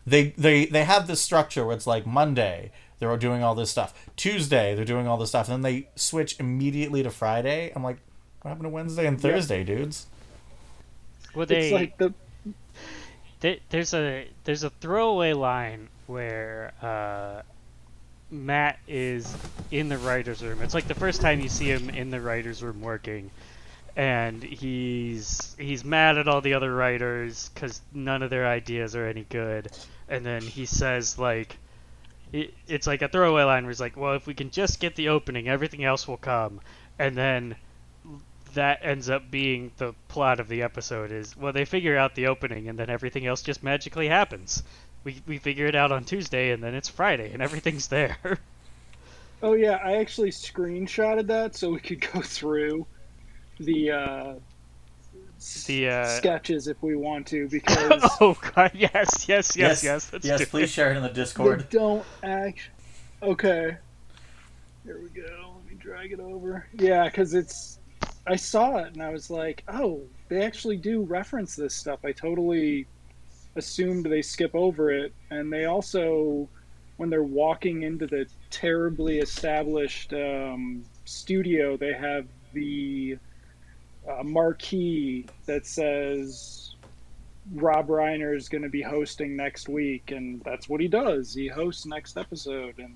[0.06, 3.94] they they they have this structure where it's like Monday they're doing all this stuff
[4.18, 8.00] Tuesday they're doing all this stuff and then they switch immediately to Friday I'm like
[8.42, 9.34] what happened to Wednesday and Yeah.
[9.34, 10.08] Thursday dudes
[11.34, 12.14] Well, they It's like the
[13.42, 17.42] Th- there's a there's a throwaway line where uh,
[18.32, 19.38] Matt is
[19.72, 20.62] in the writers' room.
[20.62, 23.32] It's like the first time you see him in the writers' room working,
[23.96, 29.06] and he's he's mad at all the other writers because none of their ideas are
[29.08, 29.70] any good.
[30.10, 31.58] And then he says like,
[32.34, 34.96] it, it's like a throwaway line where he's like, "Well, if we can just get
[34.96, 36.60] the opening, everything else will come."
[36.98, 37.56] And then
[38.54, 42.28] that ends up being the plot of the episode is well they figure out the
[42.28, 44.64] opening and then everything else just magically happens
[45.04, 48.40] we, we figure it out on tuesday and then it's friday and everything's there
[49.42, 52.86] Oh yeah, I actually screenshotted that so we could go through
[53.60, 54.34] the uh,
[55.66, 60.26] The, uh, sketches if we want to because oh god yes yes yes yes let's
[60.26, 60.70] yes please it.
[60.70, 62.70] share it in the they Discord don't act.
[63.22, 63.78] Okay,
[64.86, 65.56] here we go.
[65.56, 66.68] Let me drag it over.
[66.74, 67.79] Yeah, because it's.
[68.28, 72.00] I saw it and I was like, oh, they actually do reference this stuff.
[72.04, 72.88] I totally
[73.56, 76.48] assumed they skip over it, and they also,
[76.98, 83.18] when they're walking into the terribly established um, studio, they have the
[84.08, 86.76] uh, marquee that says
[87.54, 91.34] Rob Reiner is going to be hosting next week, and that's what he does.
[91.34, 92.96] He hosts next episode, and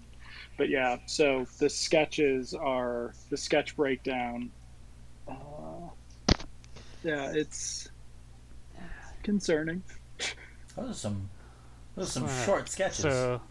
[0.57, 0.97] but yeah.
[1.07, 4.51] So the sketches are the sketch breakdown.
[5.27, 5.33] Uh,
[7.03, 7.89] yeah, it's
[9.23, 9.83] concerning.
[10.75, 11.29] those are some
[11.95, 13.41] those are some Uh, short sketches so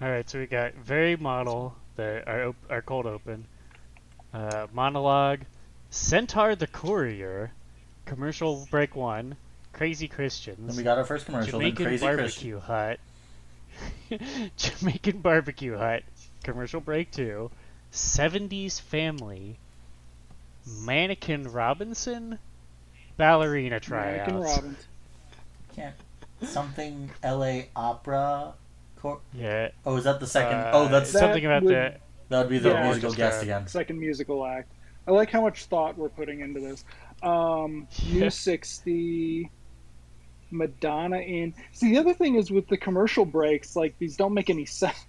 [0.00, 3.46] all right so we got very model the our, op- our cold open
[4.34, 5.40] uh, monologue
[5.90, 7.50] centaur the courier
[8.04, 9.36] commercial break one
[9.72, 13.00] crazy christians then we got our first commercial then Jamaican crazy Christian barbecue hut.
[14.56, 16.02] Jamaican barbecue hut.
[16.42, 17.50] Commercial break two.
[17.96, 19.58] 70s family.
[20.82, 22.38] Mannequin Robinson.
[23.16, 24.28] Ballerina tryouts.
[24.30, 24.86] American Robbins.
[25.74, 25.94] can't
[26.42, 28.52] something LA opera
[28.96, 29.70] cor- Yeah.
[29.86, 31.94] oh is that the second uh, oh that's That something about would- the.
[32.28, 32.84] that would be the Yeah.
[32.84, 34.70] musical guest again Second musical act.
[35.06, 36.84] I like how much thought we're putting into this.
[37.22, 38.20] Um, Yeah.
[38.24, 39.50] New 60,
[40.50, 41.54] Madonna in.
[41.72, 45.06] See, the other thing is with the commercial breaks, like these don't make any sense.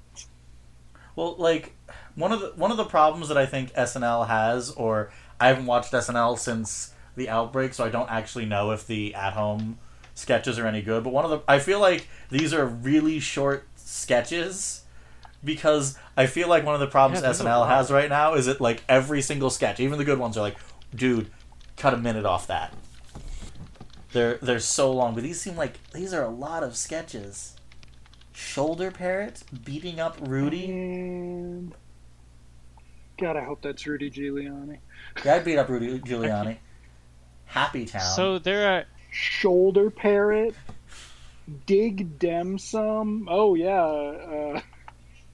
[1.17, 1.73] Well, like
[2.15, 5.65] one of the one of the problems that I think SNL has, or I haven't
[5.65, 9.79] watched SNL since the outbreak, so I don't actually know if the at home
[10.13, 13.67] sketches are any good, but one of the I feel like these are really short
[13.75, 14.83] sketches
[15.43, 18.61] because I feel like one of the problems Yeah, SNL has right now is that
[18.61, 20.57] like every single sketch, even the good ones, are like,
[20.93, 21.31] dude,
[21.77, 22.71] cut a minute off that.
[24.13, 27.56] They're they're so long, but these seem like these are a lot of sketches.
[28.37, 30.65] Shoulder parrot beating up Rudy.
[30.69, 31.73] And
[33.19, 34.77] God, I hope that's Rudy Giuliani.
[35.25, 36.57] Yeah, I'd beat up Rudy Giuliani.
[37.45, 38.01] Happy Town.
[38.15, 40.53] So there are Shoulder parrot.
[41.65, 43.27] Dig dem some.
[43.27, 44.61] Oh yeah, uh,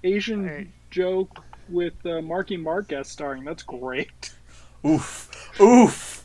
[0.05, 0.67] Asian Hey.
[0.89, 3.43] joke with uh, Marky Mark guest starring.
[3.43, 4.31] That's great.
[4.85, 6.23] oof, oof.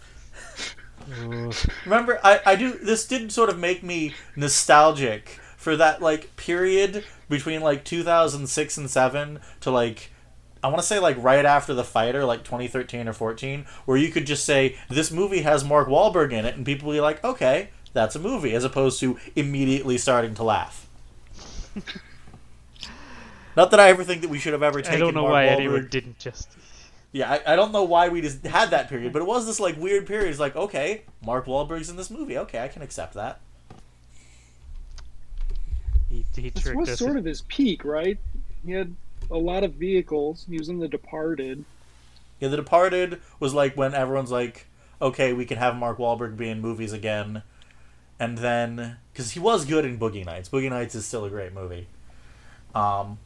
[1.84, 2.72] Remember, I, I do.
[2.74, 8.88] This did sort of make me nostalgic for that like period between like 2006 and
[8.88, 10.10] seven to like.
[10.60, 14.10] I want to say like right after the fighter, like 2013 or 14, where you
[14.10, 17.22] could just say this movie has Mark Wahlberg in it, and people would be like,
[17.22, 20.88] okay, that's a movie, as opposed to immediately starting to laugh.
[23.56, 24.96] Not that I ever think that we should have ever taken.
[24.96, 26.48] I don't know Mark why Wahlberg anyone didn't just.
[27.12, 29.60] yeah, I, I don't know why we just had that period, but it was this
[29.60, 30.30] like weird period.
[30.30, 32.36] It's like, okay, Mark Wahlberg's in this movie.
[32.38, 33.40] Okay, I can accept that.
[36.08, 36.98] He, he This was us.
[36.98, 38.18] sort of his peak, right?
[38.64, 38.94] He had
[39.30, 40.46] a lot of vehicles.
[40.48, 41.64] He was in The Departed.
[42.40, 44.66] Yeah, The Departed was like when everyone's like,
[45.02, 47.42] okay, we can have Mark Wahlberg be in movies again,
[48.18, 50.48] and then because he was good in Boogie Nights.
[50.48, 51.88] Boogie Nights is still a great movie.
[52.74, 53.18] Um,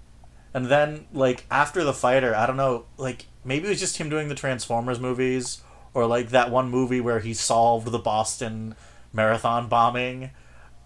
[0.54, 4.08] and then like after the fighter, I don't know, like maybe it was just him
[4.08, 5.62] doing the Transformers movies,
[5.94, 8.74] or like that one movie where he solved the Boston
[9.12, 10.30] Marathon bombing.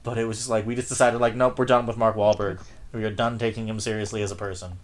[0.06, 2.60] But it was just like we just decided like, nope, we're done with Mark Wahlberg.
[2.92, 4.78] We are done taking him seriously as a person.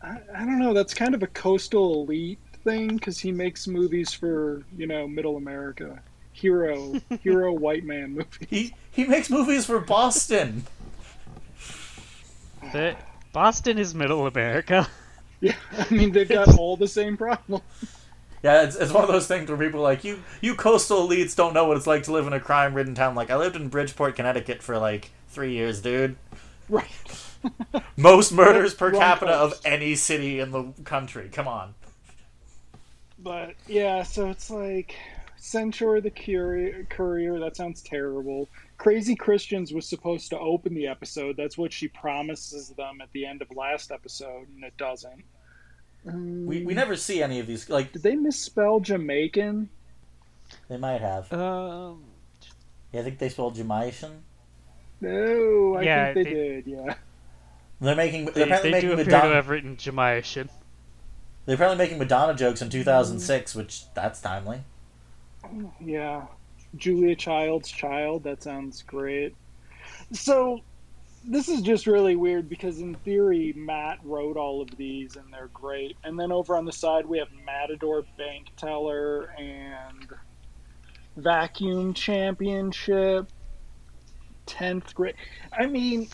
[0.00, 0.72] I, I don't know.
[0.72, 5.36] That's kind of a coastal elite thing because he makes movies for you know middle
[5.36, 6.00] America.
[6.34, 8.46] Hero, hero white man movie.
[8.48, 10.62] He he makes movies for Boston.
[13.32, 14.86] Boston is middle America.
[15.40, 17.64] Yeah, I mean they've got all the same problems.
[18.42, 21.36] Yeah, it's, it's one of those things where people are like you you coastal elites
[21.36, 23.14] don't know what it's like to live in a crime ridden town.
[23.14, 26.16] Like I lived in Bridgeport, Connecticut for like three years, dude.
[26.68, 26.90] Right.
[27.96, 31.28] Most murders per Wrong capita of any city in the country.
[31.32, 31.74] Come on.
[33.18, 34.96] But yeah, so it's like
[35.36, 37.38] Censure the Courier, Courier.
[37.38, 38.48] That sounds terrible.
[38.78, 41.36] Crazy Christians was supposed to open the episode.
[41.36, 45.24] That's what she promises them at the end of last episode, and it doesn't.
[46.08, 47.68] Um, We, we never see any of these.
[47.70, 49.68] Like Did they misspell Jamaican?
[50.68, 51.32] they might have.
[51.32, 52.04] Um,
[52.92, 54.22] Yeah, I think they spelled Jamaican.
[55.00, 56.66] No, I Yeah, think they, they- did.
[56.66, 56.94] Yeah.
[57.80, 58.26] They're making.
[58.26, 59.34] They're they, apparently they do making appear to Madonna.
[59.34, 60.48] have written Jamaican.
[61.46, 64.60] They're apparently making Madonna jokes in 2006, which that's timely.
[65.80, 66.26] Yeah.
[66.76, 68.22] Julia Child's child.
[68.22, 69.34] That sounds great.
[70.12, 70.60] So,
[71.24, 75.50] this is just really weird because, in theory, Matt wrote all of these and they're
[75.54, 75.96] great.
[76.04, 80.08] And then over on the side, we have Matador Bank Teller and
[81.16, 83.28] Vacuum Championship.
[84.46, 85.14] 10th grade.
[85.52, 86.08] I mean,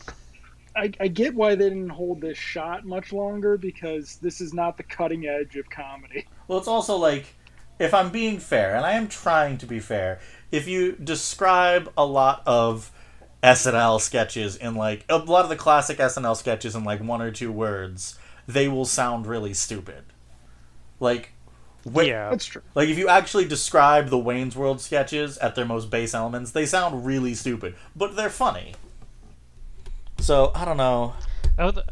[0.76, 4.76] I, I get why they didn't hold this shot much longer because this is not
[4.76, 6.26] the cutting edge of comedy.
[6.48, 7.34] Well, it's also like,
[7.78, 10.18] if I'm being fair, and I am trying to be fair,
[10.50, 12.90] if you describe a lot of
[13.42, 17.30] SNL sketches in like a lot of the classic SNL sketches in like one or
[17.30, 20.04] two words, they will sound really stupid.
[21.00, 21.32] Like,
[21.94, 22.30] wh- yeah.
[22.30, 22.62] That's true.
[22.74, 26.66] like if you actually describe the Wayne's World sketches at their most base elements, they
[26.66, 28.74] sound really stupid, but they're funny.
[30.18, 31.14] So I don't know.
[31.58, 31.84] Oh, the,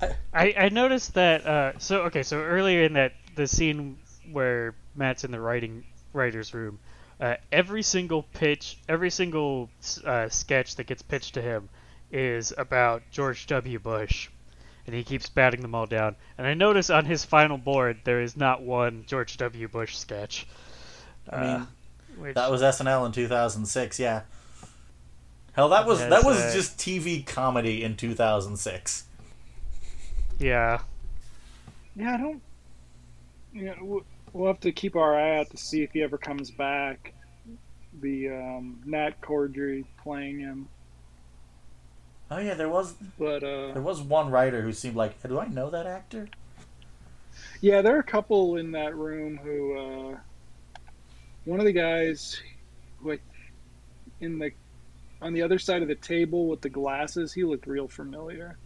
[0.00, 1.46] I- I I noticed that.
[1.46, 3.98] Uh, so okay, so earlier in that the scene
[4.32, 6.78] where Matt's in the writing writers room,
[7.20, 9.68] uh, every single pitch, every single
[10.04, 11.68] uh, sketch that gets pitched to him
[12.12, 13.78] is about George W.
[13.78, 14.28] Bush,
[14.86, 16.16] and he keeps batting them all down.
[16.38, 19.66] And I notice on his final board there is not one George W.
[19.68, 20.46] Bush sketch.
[21.30, 21.66] I mean, Uh,
[22.18, 24.22] which, That was SNL in 2006, yeah.
[25.52, 29.04] Hell, that was Yes, that was uh, just TV comedy in 2006.
[30.38, 30.80] yeah.
[31.98, 32.42] Yeah, I don't.
[33.54, 34.04] Yeah, we'll-
[34.36, 37.14] we'll have to keep our eye out to see if he ever comes back.
[38.00, 40.68] The um, Nate Corddry playing him,
[42.30, 45.46] Oh yeah, there was but uh, there was one writer who seemed like, do I
[45.46, 46.28] know that actor?
[47.60, 49.78] yeah, there are a couple in that room who.
[49.78, 50.16] Uh,
[51.44, 52.40] one of the guys,
[53.00, 53.16] who
[54.20, 54.50] in the
[55.22, 58.58] on the other side of the table with the glasses, he looked real familiar.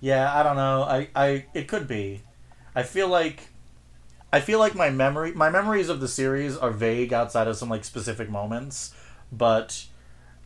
[0.00, 0.82] Yeah, I don't know.
[0.82, 2.22] I, I it could be.
[2.74, 3.51] I feel like
[4.32, 7.68] I feel like my memory my memories of the series are vague outside of some
[7.68, 8.94] like specific moments,
[9.30, 9.84] but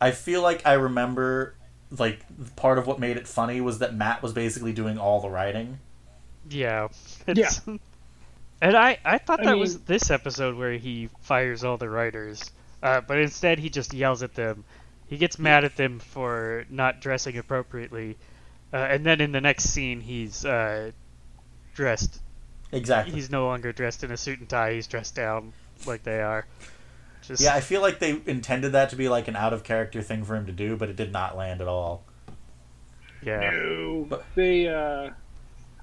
[0.01, 1.55] I feel like I remember
[1.89, 2.19] like
[2.57, 5.79] part of what made it funny was that Matt was basically doing all the writing.
[6.49, 6.89] Yeah.
[7.25, 7.77] It's, yeah.
[8.59, 11.87] And I, I thought I that mean- was this episode where he fires all the
[11.87, 12.49] writers,
[12.81, 14.63] uh, but instead he just yells at them.
[15.05, 18.17] He gets mad at them for not dressing appropriately,
[18.73, 20.89] uh, and then in the next scene he's uh,
[21.75, 22.19] dressed.
[22.71, 23.13] Exactly.
[23.13, 24.73] He's no longer dressed in a suit and tie.
[24.73, 25.53] He's dressed down
[25.85, 26.45] like they are.
[27.21, 30.01] Just, Yeah, I feel like they intended that to be like an out of character
[30.01, 32.03] thing for him to do, but it did not land at all.
[33.21, 33.39] yeah.
[33.51, 34.67] No, But- they.
[34.67, 35.11] Uh,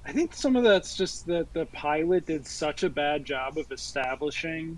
[0.07, 3.71] I think some of that's just that the pilot did such a bad job of
[3.71, 4.77] establishing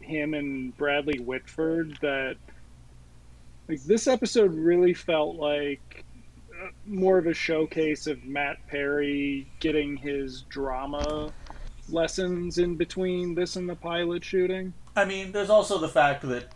[0.00, 2.36] him and Bradley Whitford that
[3.68, 6.04] like this episode really felt like
[6.86, 11.32] more of a showcase of Matt Perry getting his drama
[11.88, 14.72] lessons in between this and the pilot shooting.
[14.94, 16.46] I mean, there's also the fact that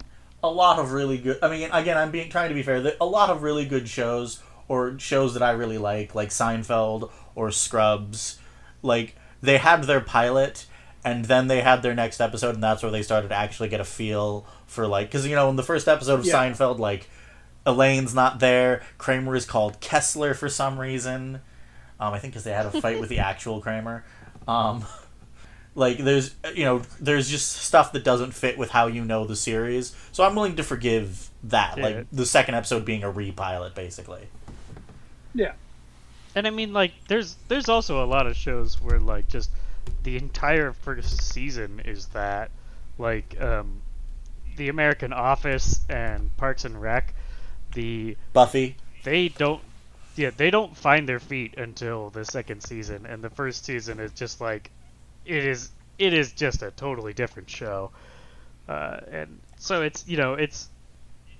[0.42, 1.38] a lot of really good.
[1.42, 2.80] I mean, again, I'm being trying to be fair.
[2.80, 7.10] That a lot of really good shows or shows that I really like, like Seinfeld
[7.34, 8.38] or Scrubs,
[8.82, 10.66] like they had their pilot
[11.04, 13.78] and then they had their next episode, and that's where they started to actually get
[13.80, 16.34] a feel for like, because you know, in the first episode of Yeah.
[16.34, 17.08] Seinfeld, like
[17.66, 18.82] Elaine's not there.
[18.96, 21.40] Kramer is called Kessler for some reason.
[22.00, 24.04] Um, I think because they had a fight with the actual Kramer.
[24.48, 24.84] Um,
[25.74, 29.36] like there's you know there's just stuff that doesn't fit with how you know the
[29.36, 31.84] series so i'm willing to forgive that Yeah.
[31.84, 34.28] like the second episode being a repilot basically
[35.34, 35.52] Yeah.
[36.34, 39.50] And I mean, like, there's there's also a lot of shows where like just
[40.02, 42.50] the entire first season is that,
[42.98, 43.80] like, um,
[44.56, 47.14] the American Office and Parks and Rec,
[47.76, 49.62] the buffy they don't,
[50.16, 54.10] yeah, they don't find their feet until the second season, and the first season is
[54.12, 54.72] just like,
[55.24, 57.92] it is it is just a totally different show,
[58.68, 60.68] uh, and so it's you know it's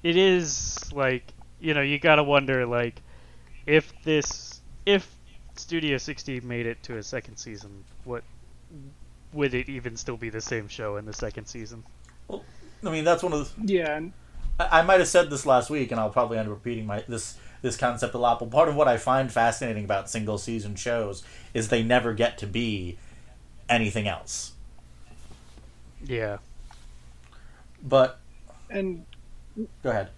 [0.04, 1.24] it is like
[1.58, 3.02] you know you gotta wonder like
[3.66, 5.12] if this if
[5.56, 8.22] Studio 60 made it to a second season, what
[9.32, 11.82] would it even still be the same show in the second season?
[12.28, 12.44] Well,
[12.84, 14.12] i mean that's one of the Yeah, and
[14.58, 17.04] I, I might have said this last week and i'll probably end up repeating my
[17.08, 20.76] this this concept a lot but part of what i find fascinating about single season
[20.76, 21.22] shows
[21.54, 22.96] is they never get to be
[23.68, 24.52] anything else
[26.04, 26.38] Yeah.
[27.82, 28.18] but
[28.70, 29.04] and
[29.82, 30.10] go ahead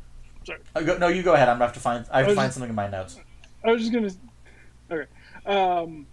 [0.44, 0.58] Sorry.
[0.74, 2.46] Uh, go, no you go ahead i'm gonna have to find i have to find
[2.46, 3.18] just- something in my notes
[3.64, 4.08] I was just gonna.
[4.88, 5.10] Okay.
[5.44, 6.06] Um,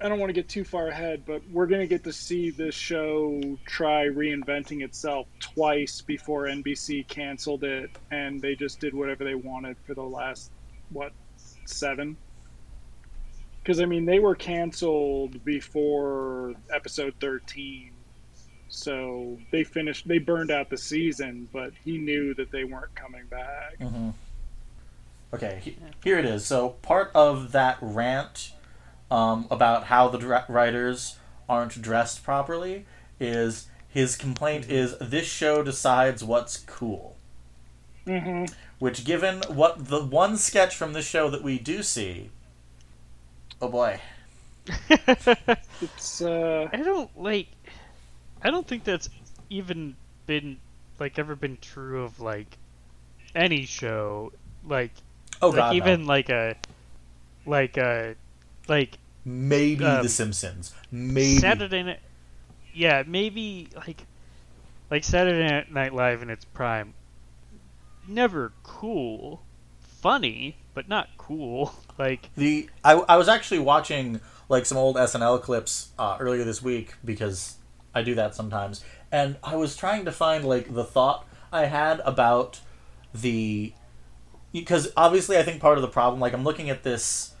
[0.00, 2.74] I don't want to get too far ahead, but we're gonna get to see this
[2.74, 9.34] show try reinventing itself twice before NBC canceled it, and they just did whatever they
[9.34, 10.50] wanted for the last
[10.90, 11.12] what
[11.64, 12.16] seven.
[13.62, 17.90] Because I mean, they were canceled before episode thirteen,
[18.68, 20.06] so they finished.
[20.06, 23.76] They burned out the season, but he knew that they weren't coming back.
[23.80, 24.10] hmm
[25.34, 26.46] Okay, he- here it is.
[26.46, 28.52] So part of that rant
[29.10, 32.86] um, about how the dra- writers aren't dressed properly
[33.20, 37.16] is his complaint is this show decides what's cool.
[38.06, 38.44] hmm
[38.78, 42.30] Which, given what the one sketch from this show that we do see,
[43.60, 44.00] oh boy,
[45.80, 46.68] It's uh.
[46.72, 47.48] I don't like.
[48.42, 49.08] I don't think that's
[49.50, 49.96] even
[50.26, 50.58] been
[50.98, 52.58] like ever been true of like
[53.34, 54.32] any show.
[54.64, 54.92] Like,
[55.42, 55.76] oh like god, no.
[55.76, 56.56] even like a
[57.46, 58.16] like a
[58.68, 62.00] like maybe um, The Simpsons, maybe Saturday Night.
[62.74, 64.04] Yeah, maybe like
[64.90, 66.94] like Saturday Night Live in its prime.
[68.06, 69.42] Never cool,
[69.80, 71.74] funny, but not cool.
[71.98, 76.62] Like The I, I was actually watching like some old SNL clips uh, earlier this
[76.62, 77.56] week because
[77.92, 82.00] I do that sometimes, and I was trying to find like the thought I had
[82.04, 82.60] about
[83.12, 83.72] the
[84.52, 87.34] because obviously I think part of the problem like I'm looking at this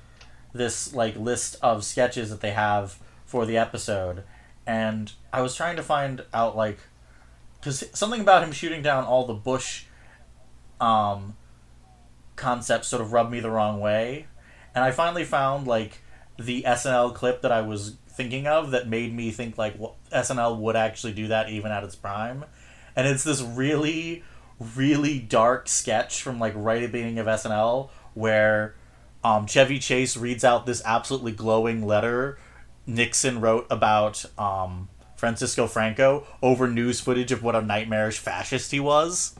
[0.52, 4.24] this like list of sketches that they have for the episode,
[4.66, 6.78] and I was trying to find out like
[7.60, 9.84] because something about him shooting down all the Bush
[10.80, 11.36] um
[12.36, 14.26] concepts sort of rubbed me the wrong way.
[14.74, 16.00] And I finally found like
[16.38, 20.58] the SNL clip that I was thinking of that made me think like well, SNL
[20.58, 22.44] would actually do that even at its prime,
[22.96, 24.24] and it's this really,
[24.74, 28.74] really dark sketch from like right at the beginning of SNL where
[29.24, 32.38] um, Chevy Chase reads out this absolutely glowing letter
[32.86, 38.80] Nixon wrote about um, Francisco Franco over news footage of what a nightmarish fascist he
[38.80, 39.34] was.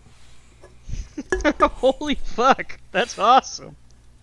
[1.60, 3.76] Holy fuck, that's awesome.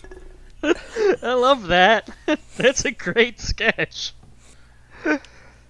[0.64, 2.10] I love that.
[2.58, 4.14] that's a great sketch.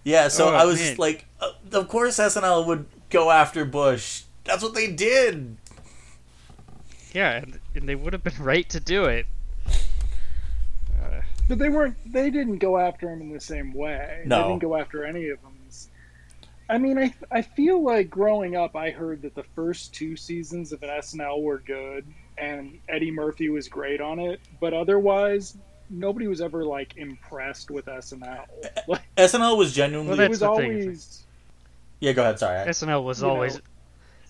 [0.03, 0.97] Yeah, so Oh, I was man.
[0.97, 4.23] like, uh, of course SNL would go after Bush.
[4.43, 5.57] That's what they did.
[7.13, 9.25] Yeah, and, and they would have been right to do it.
[11.47, 11.95] But they weren't.
[12.11, 14.23] They didn't go after him in the same way.
[14.25, 14.41] No.
[14.41, 15.51] They didn't go after any of them.
[16.67, 20.71] I mean, I I feel like growing up, I heard that the first two seasons
[20.71, 22.05] of an SNL were good,
[22.37, 24.39] and Eddie Murphy was great on it.
[24.59, 25.55] But otherwise,
[25.91, 28.45] nobody was ever like impressed with SNL.
[28.87, 30.11] Like, SNL was genuinely.
[30.17, 30.71] Well, it was the thing.
[30.71, 31.23] always.
[31.99, 32.39] yeah, go ahead.
[32.39, 32.59] Sorry.
[32.59, 33.61] I- SNL was You always know.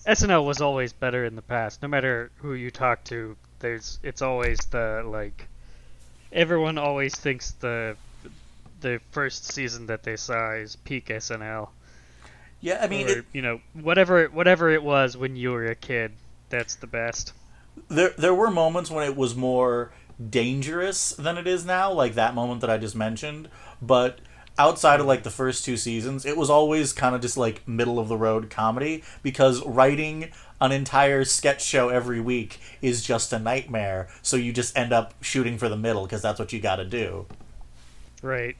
[0.06, 1.80] SNL was always better in the past.
[1.80, 5.48] No matter who you talk to, there's it's always the like
[6.36, 7.96] everyone always thinks the
[8.82, 11.70] the first season that they saw is peak SNL.
[12.60, 15.74] yeah, I mean, or, it, you know, whatever whatever it was when you were a
[15.74, 16.12] kid,
[16.50, 17.32] that's the best.
[17.88, 19.90] there there were moments when it was more
[20.30, 23.48] dangerous than it is now, like that moment that I just mentioned.
[23.82, 24.20] But
[24.58, 27.98] outside of like the first two seasons, it was always kind of just like middle
[27.98, 30.30] of the road comedy because writing
[30.60, 34.08] an entire sketch show every week is just a nightmare.
[34.22, 36.84] So you just end up shooting for the middle because that's what you got to
[36.84, 37.26] do.
[38.22, 38.56] Right.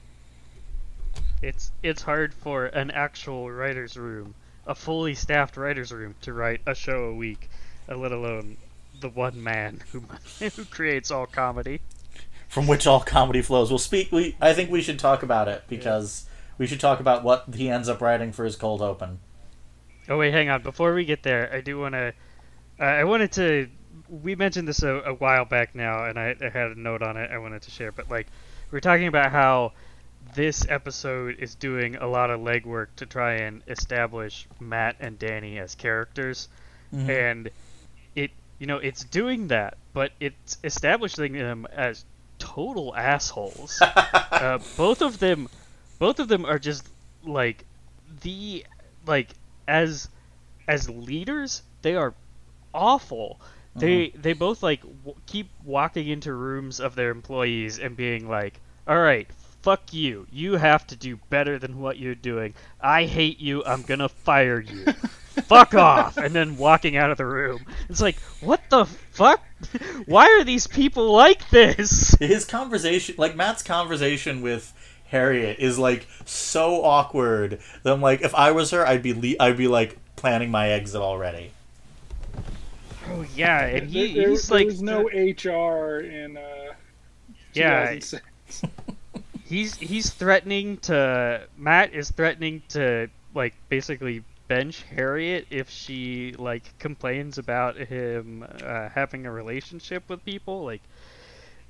[1.43, 4.35] It's it's hard for an actual writer's room,
[4.67, 7.51] a fully staffed writer's room, to write a show a week,
[7.89, 8.57] let alone
[9.01, 10.03] the one man who
[10.41, 11.81] who creates all comedy.
[12.49, 13.71] From which all comedy flows.
[13.71, 14.13] We'll speak.
[14.13, 16.27] We I think we should talk about it because
[16.59, 19.19] we should talk about what he ends up writing for his cold open.
[20.09, 20.63] Oh wait, hang on.
[20.63, 22.13] Before we get there, I do want to.
[22.79, 23.69] Uh, I wanted to.
[24.09, 27.17] We mentioned this a, a while back now, and I, I had a note on
[27.17, 27.91] it I wanted to share.
[27.93, 28.27] But like,
[28.71, 29.73] we're talking about how
[30.35, 35.59] this episode is doing a lot of legwork to try and establish Matt and Danny
[35.59, 36.49] as characters,
[36.95, 37.09] Mhm.
[37.09, 37.51] and
[38.15, 42.05] it, you know, it's doing that, but it's establishing them as
[42.39, 43.81] total assholes.
[43.83, 45.49] uh, both of them,
[45.99, 46.87] both of them are just
[47.25, 47.65] like
[48.23, 48.65] the
[49.07, 49.31] like
[49.69, 50.09] as
[50.69, 52.15] as leaders they are
[52.75, 53.41] awful.
[53.75, 54.19] They uh-huh.
[54.23, 58.99] they both like w- keep walking into rooms of their employees and being like, "All
[58.99, 59.29] right,
[59.63, 60.27] fuck you.
[60.33, 62.55] You have to do better than what you're doing.
[62.81, 63.65] I hate you.
[63.65, 64.85] I'm gonna fire you.
[65.47, 67.65] fuck off!" And then walking out of the room.
[67.89, 69.43] It's like, what the fuck?
[70.07, 72.15] Why are these people like this?
[72.19, 74.73] his conversation like matt's conversation with
[75.09, 79.37] harriet is like so awkward that i'm like if i was her i'd be le-
[79.45, 81.53] i'd be like planning my exit already.
[83.09, 86.73] Oh yeah, and he, there, he's there like was no HR in uh,
[87.53, 87.97] Yeah.
[89.45, 96.77] he's he's threatening to Matt is threatening to like basically bench Harriet if she like
[96.79, 100.65] complains about him uh, having a relationship with people.
[100.65, 100.83] Like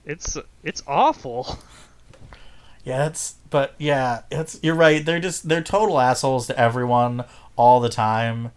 [0.06, 1.58] it's it's awful
[2.86, 7.24] yeah it's but yeah it's you're right they're just they're total assholes to everyone
[7.56, 8.52] all the time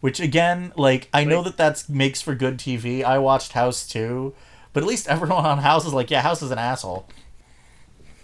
[0.00, 4.34] which again like i know that that's makes for good tv i watched house too
[4.72, 7.06] but at least everyone on house is like yeah house is an asshole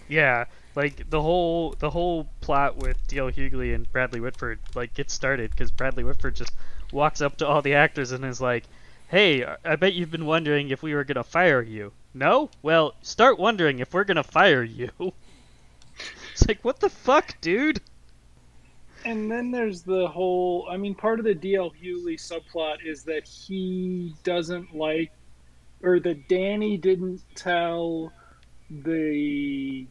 [0.08, 3.30] yeah like the whole the whole plot with D.L.
[3.30, 6.52] Hughley and Bradley Whitford like gets started because Bradley Whitford just
[6.92, 8.64] walks up to all the actors and is like
[9.08, 11.92] Hey, I bet you've been wondering if we were gonna fire you.
[12.12, 12.50] No?
[12.60, 14.90] Well, start wondering if we're gonna fire you.
[16.48, 17.82] It's like, what the fuck, dude?
[19.04, 20.66] And then there's the whole.
[20.70, 25.12] I mean, part of the DL Hughley subplot is that he doesn't like,
[25.82, 28.14] or that Danny didn't tell
[28.70, 29.86] the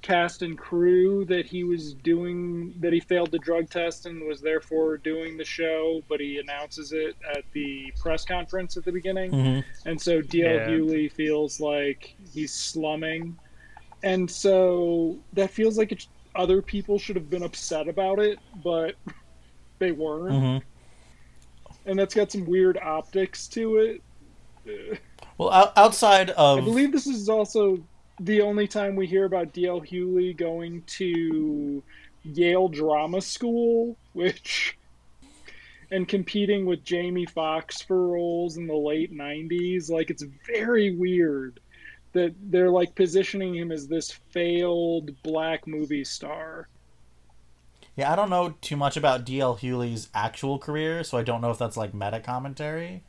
[0.00, 4.40] cast and crew that he was doing that he failed the drug test and was
[4.40, 9.30] therefore doing the show, but he announces it at the press conference at the beginning.
[9.30, 9.88] mm-hmm.
[9.88, 10.68] And so DL Yeah.
[10.68, 13.38] Hughley feels like he's slumming.
[14.02, 18.96] And so that feels like it, other people should have been upset about it, but
[19.78, 20.34] they weren't.
[20.34, 21.88] Mm-hmm.
[21.88, 25.00] And that's got some weird optics to it.
[25.38, 27.82] Well out- outside of I believe this is also
[28.20, 31.82] the only time we hear about DL Hughley going to
[32.22, 34.78] Yale Drama School, which.
[35.90, 39.90] And competing with Jamie Foxx for roles in the late 90s.
[39.90, 41.60] Like, it's very weird
[42.12, 46.68] that they're like positioning him as this failed black movie star.
[47.96, 51.50] Yeah, I don't know too much about DL Hughley's actual career, so I don't know
[51.50, 53.02] if that's like meta commentary.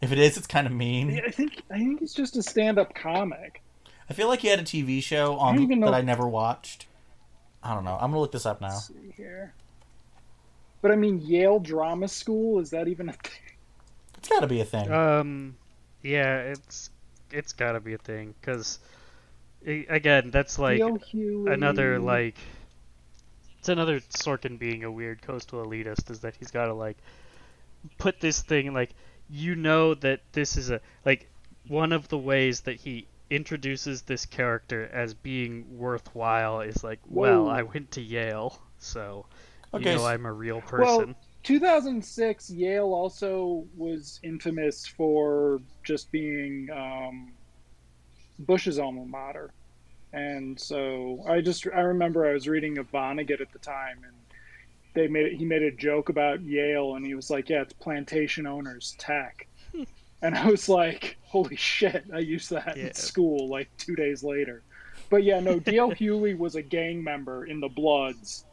[0.00, 1.10] If it is, it's kind of mean.
[1.10, 3.62] Yeah, I think I think he's just a stand-up comic.
[4.10, 6.28] I feel like he had a TV show on don't even know- that I never
[6.28, 6.86] watched.
[7.62, 7.94] I don't know.
[7.94, 8.68] I'm gonna look this up now.
[8.68, 9.54] Let's see here.
[10.82, 13.32] But I mean, Yale Drama School is that even a thing?
[14.18, 14.90] It's got to be a thing.
[14.92, 15.56] Um,
[16.02, 16.90] yeah, it's
[17.30, 18.78] it's gotta be a thing because
[19.66, 20.92] again, that's like
[21.46, 22.36] another like
[23.58, 26.98] it's another Sorkin being a weird coastal elitist is that he's got to like
[27.98, 28.94] put this thing like
[29.28, 31.30] you know that this is a like
[31.66, 37.48] one of the ways that he introduces this character as being worthwhile is like, well,
[37.48, 39.26] I went to Yale, so
[39.74, 41.16] Okay, you know I'm a real Well, person.
[41.46, 47.30] 2006, Yale also was infamous for just being um,
[48.40, 49.52] Bush's alma mater,
[50.12, 54.16] and so I just I remember I was reading of Vonnegut at the time, and
[54.94, 58.44] they made he made a joke about Yale, and he was like, "Yeah, it's plantation
[58.48, 59.46] owners tech,"
[60.22, 62.86] and I was like, "Holy shit!" I used that Yeah.
[62.88, 64.64] in school like two days later.
[65.10, 65.90] But yeah, no, D.L.
[66.00, 68.45] Hughley was a gang member in the Bloods,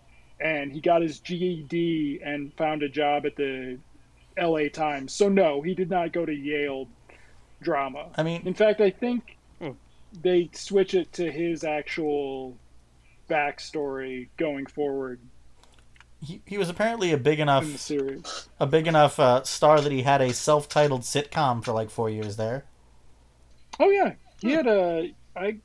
[0.43, 3.79] and he got his GED and found a job at the
[4.37, 4.69] L.A.
[4.69, 5.13] Times.
[5.13, 6.87] So no, he did not go to Yale
[7.61, 8.09] drama.
[8.15, 9.71] I mean, In fact, I think Hmm.
[10.21, 12.57] they switch it to his actual
[13.29, 15.19] backstory going forward
[16.21, 18.47] he, he was apparently a big in the enough series.
[18.59, 22.37] a big enough uh, star that he had a self-titled sitcom for like four years
[22.37, 22.63] there.
[23.79, 25.13] Oh yeah, he had a.
[25.35, 25.57] I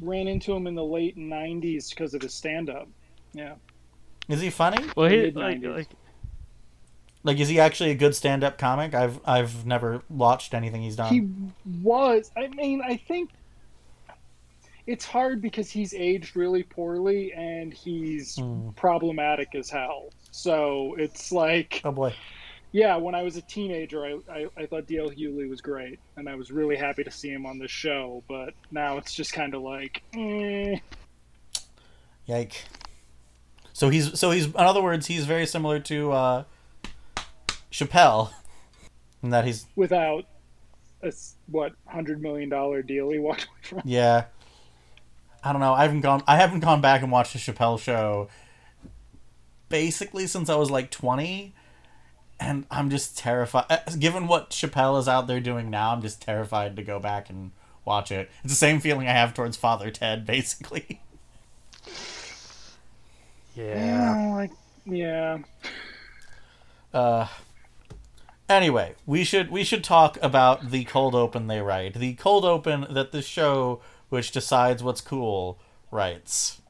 [0.00, 2.88] ran into him in the late '90s because of his stand-up.
[3.32, 3.54] Yeah.
[4.28, 4.84] Is he funny?
[4.96, 5.88] Well, he like, like
[7.22, 8.94] Like, is he actually a good stand-up comic?
[8.94, 11.12] I've I've never watched anything he's done.
[11.12, 12.30] He was.
[12.36, 13.30] I mean, I think
[14.86, 18.70] it's hard because he's aged really poorly and he's Hmm.
[18.70, 20.10] problematic as hell.
[20.30, 22.14] So it's like, Oh boy.
[22.72, 25.10] yeah, when I was a teenager, I, I, I thought D.L.
[25.10, 28.22] Hughley was great, and I was really happy to see him on this show.
[28.28, 30.78] But now it's just kind of like, eh.
[32.26, 32.64] Yike.
[33.78, 36.44] So he's so he's in other words he's very similar to uh,
[37.70, 38.32] Chappelle,
[39.22, 40.24] in that he's without
[41.00, 41.12] a
[41.46, 43.82] what hundred million dollar deal he walked away from.
[43.84, 44.24] yeah.
[45.44, 45.74] I don't know.
[45.74, 46.24] I haven't gone.
[46.26, 48.28] I haven't gone back and watched the Chappelle show.
[49.68, 51.54] Basically, since I was like twenty,
[52.40, 53.66] and I'm just terrified.
[53.70, 57.30] uh, Given what Chappelle is out there doing now, I'm just terrified to go back
[57.30, 57.52] and
[57.84, 58.28] watch it.
[58.42, 61.00] It's the same feeling I have towards Father Ted, basically.
[63.58, 64.32] Yeah.
[64.34, 64.50] like
[64.86, 65.38] yeah.
[66.94, 67.26] Uh,
[68.48, 71.94] anyway, we should we should talk about the cold open they write.
[71.94, 75.58] The cold open that the show, which decides what's cool,
[75.90, 76.60] writes.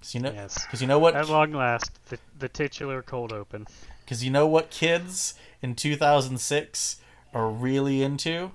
[0.00, 0.62] Cause you know, Yes.
[0.66, 3.66] because you know what, At long last, the the titular cold open.
[4.04, 6.96] because you know what kids in 2006
[7.32, 8.50] are really into.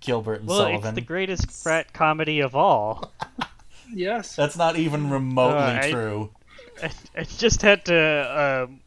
[0.00, 0.88] Gilbert and Well, Sullivan.
[0.90, 3.10] it's the greatest frat comedy of all.
[3.92, 4.36] Yes.
[4.36, 6.30] That's not even remotely Uh, I- true.
[6.82, 8.66] I, I just had to.
[8.68, 8.80] Um,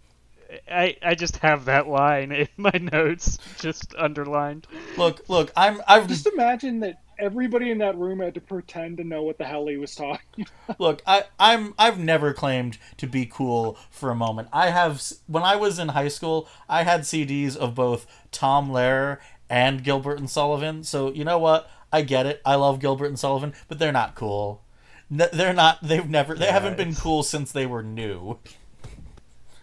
[0.69, 4.67] I I just have that line in my notes, just underlined.
[4.97, 9.03] Look, look, I'm I've Just imagine that everybody in that room had to pretend to
[9.03, 10.47] know what the hell he was talking.
[10.79, 14.47] Look, I, I'm I've never claimed to be cool for a moment.
[14.53, 19.17] I have when I was in high school, I had CDs of both Tom Lehrer
[19.49, 20.83] and Gilbert and Sullivan.
[20.83, 21.69] So you know what?
[21.91, 22.41] I get it.
[22.45, 24.63] I love Gilbert and Sullivan, but they're not cool.
[25.11, 25.79] N- They're not.
[25.81, 26.35] They've never.
[26.35, 28.37] They Yeah, haven't been it's- cool since they were new.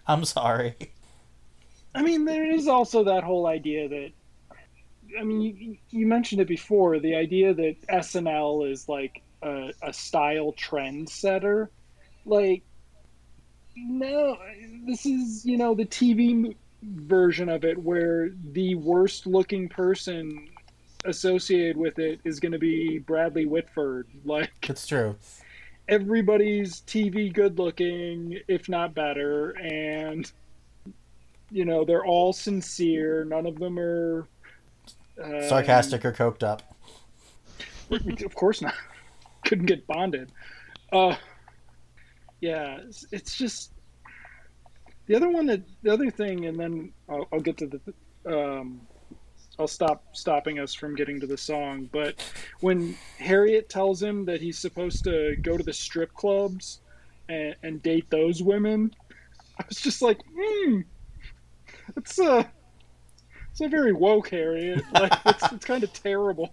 [0.07, 0.75] I'm sorry.
[1.95, 4.11] I mean, there is also that whole idea that,
[5.19, 9.93] I mean, you, you mentioned it before the idea that SNL is like a, a
[9.93, 11.69] style trendsetter.
[12.25, 12.63] Like,
[13.77, 14.37] no,
[14.87, 20.49] this is, you know, the TV version of it where the worst looking person
[21.05, 24.07] associated with it is going to be Bradley Whitford.
[24.25, 25.17] Like, It's true.
[25.89, 30.31] everybody's TV good looking, if not better, and
[31.51, 33.25] you know they're all sincere.
[33.25, 34.27] None of them are
[35.23, 36.63] um, Sarcastic or coked up.
[37.91, 38.75] Of course not.
[39.47, 40.31] Couldn't get bonded.
[40.93, 41.17] Uh,
[42.43, 43.73] yeah, it's, it's just
[45.07, 47.81] the other one that the other thing, and then I'll, I'll get to the.
[48.31, 48.83] Um,
[49.59, 51.89] I'll stop stopping us from getting to the song.
[51.93, 52.25] But
[52.61, 56.81] when Harriet tells him that he's supposed to go to the strip clubs
[57.29, 58.95] and, and date those women,
[59.59, 60.81] I was just like, hmm,
[61.97, 62.49] it's a,
[63.51, 64.85] it's a very woke Harriet.
[64.93, 66.53] Like it's, it's kind of terrible.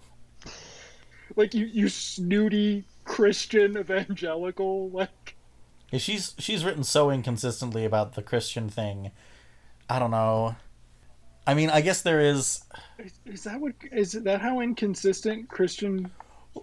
[1.36, 4.90] Like you, you snooty Christian evangelical.
[4.90, 5.36] Like
[5.96, 9.12] she's she's written so inconsistently about the Christian thing.
[9.88, 10.56] I don't know.
[11.46, 12.64] I mean, I guess there is.
[12.98, 16.10] is, is that what is that how inconsistent Kristin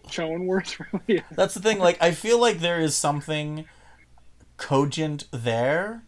[0.10, 1.24] Chenoweth really is?
[1.36, 1.80] That's the thing.
[1.80, 3.66] Like, I feel like there is something
[4.58, 6.04] cogent there,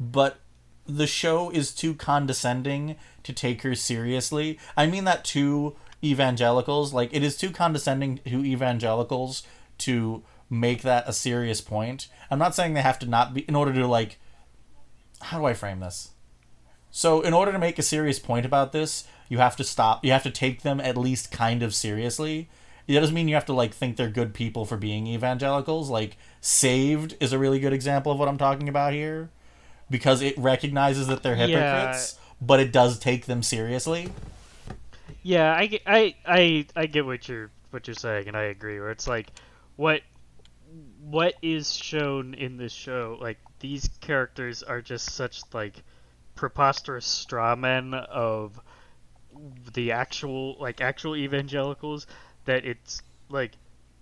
[0.00, 0.38] but
[0.86, 4.58] the show is too condescending to take her seriously.
[4.76, 6.92] I mean that to evangelicals.
[6.92, 9.42] Like, it is too condescending to evangelicals
[9.78, 12.08] to make that a serious point.
[12.30, 14.18] I'm not saying they have to not be in order to like.
[15.20, 16.10] How do I frame this?
[16.90, 20.04] So, in order to make a serious point about this, you have to stop.
[20.04, 22.48] You have to take them at least kind of seriously.
[22.86, 25.90] That doesn't mean you have to like think they're good people for being evangelicals.
[25.90, 29.30] Like Saved is a really good example of what I'm talking about here,
[29.90, 32.34] because it recognizes that they're hypocrites, yeah.
[32.40, 34.12] but it does take them seriously.
[35.22, 38.78] Yeah, I, I, I, I get what you're what you're saying, and I agree.
[38.78, 39.32] Where it's like,
[39.74, 40.02] what
[41.00, 45.82] what is shown in this show, like these characters are just such like
[46.36, 48.60] preposterous straw men of
[49.74, 52.06] the actual like actual evangelicals
[52.44, 53.52] that it's like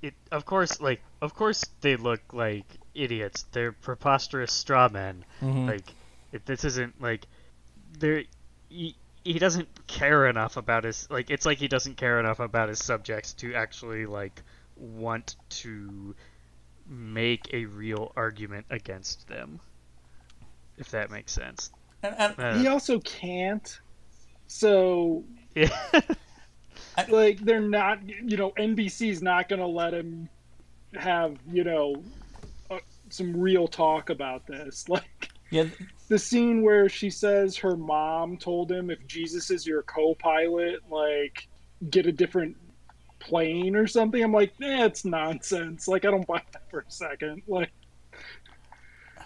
[0.03, 3.47] it of course like of course they look like idiots.
[3.53, 5.25] They're preposterous straw men.
[5.41, 5.67] Mm-hmm.
[5.67, 5.95] like
[6.33, 7.27] if this isn't like
[7.99, 8.25] they're
[8.69, 12.69] he, he doesn't care enough about his like it's like he doesn't care enough about
[12.69, 14.43] his subjects to actually like
[14.77, 16.15] want to
[16.87, 19.61] make a real argument against them
[20.77, 21.71] if that makes sense
[22.05, 23.81] and, and uh, he also can't.
[24.47, 25.25] So,
[25.55, 25.69] yeah.
[27.09, 30.29] like they're not, you know, NBC's not going to let him
[30.95, 31.97] have, you know,
[32.71, 32.79] uh,
[33.09, 34.85] some real talk about this.
[34.95, 35.67] Like, yeah.
[36.09, 41.49] The scene where she says her mom told him if Jesus is your co-pilot, like
[41.91, 42.57] get a different
[43.21, 44.23] plane or something.
[44.23, 45.87] I'm like, eh, nonsense.
[45.87, 47.43] Like I don't buy that for a second.
[47.47, 47.71] Like,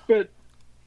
[0.06, 0.30] but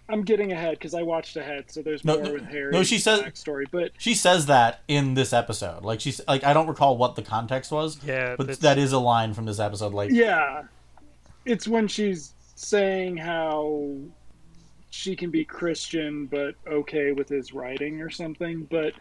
[0.10, 2.72] I'm getting ahead because I watched ahead, so there's no, more with Harry.
[2.72, 5.84] No, she says backstory, but she says that in this episode.
[5.84, 8.04] Like she's like I don't recall what the context was.
[8.04, 9.94] Yeah, but that is a line from this episode.
[9.94, 10.64] Like yeah,
[11.46, 13.96] it's when she's saying how
[14.90, 18.68] she can be Christian but okay with his writing or something.
[18.70, 18.94] But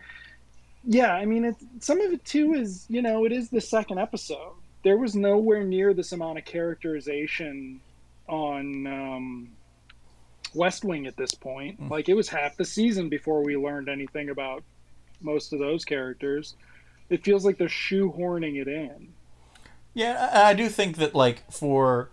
[0.85, 3.99] yeah, I mean, it's, some of it too is you know it is the second
[3.99, 4.53] episode.
[4.85, 7.81] There was nowhere near this amount of characterization
[8.29, 8.87] on.
[8.87, 9.49] Um,
[10.55, 11.81] West Wing at this point.
[11.81, 11.91] Mm.
[11.91, 14.63] Like it was half the season before we learned anything about
[15.21, 16.55] most of those characters.
[17.09, 19.13] It feels like they're shoehorning it in.
[19.95, 22.11] Yeah, I do think that like for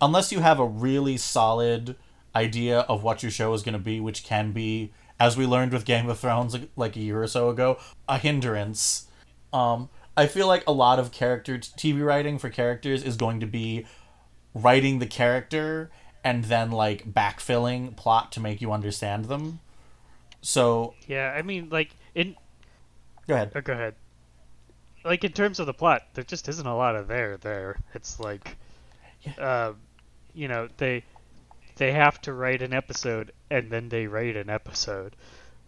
[0.00, 1.96] unless you have a really solid
[2.34, 5.72] idea of what your show is going to be, which can be as we learned
[5.72, 7.78] with Game of Thrones like a year or so ago,
[8.08, 9.08] a hindrance.
[9.52, 13.46] Um, I feel like a lot of character TV writing for characters is going to
[13.46, 13.86] be
[14.54, 15.90] writing the character
[16.28, 19.60] and then like backfilling plot to make you understand them.
[20.42, 22.36] So yeah, I mean, like in.
[23.26, 23.52] Go ahead.
[23.54, 23.94] Oh, go ahead.
[25.04, 27.38] Like in terms of the plot, there just isn't a lot of there.
[27.38, 28.58] There, it's like,
[29.38, 29.72] uh,
[30.34, 31.02] you know, they
[31.76, 35.16] they have to write an episode and then they write an episode.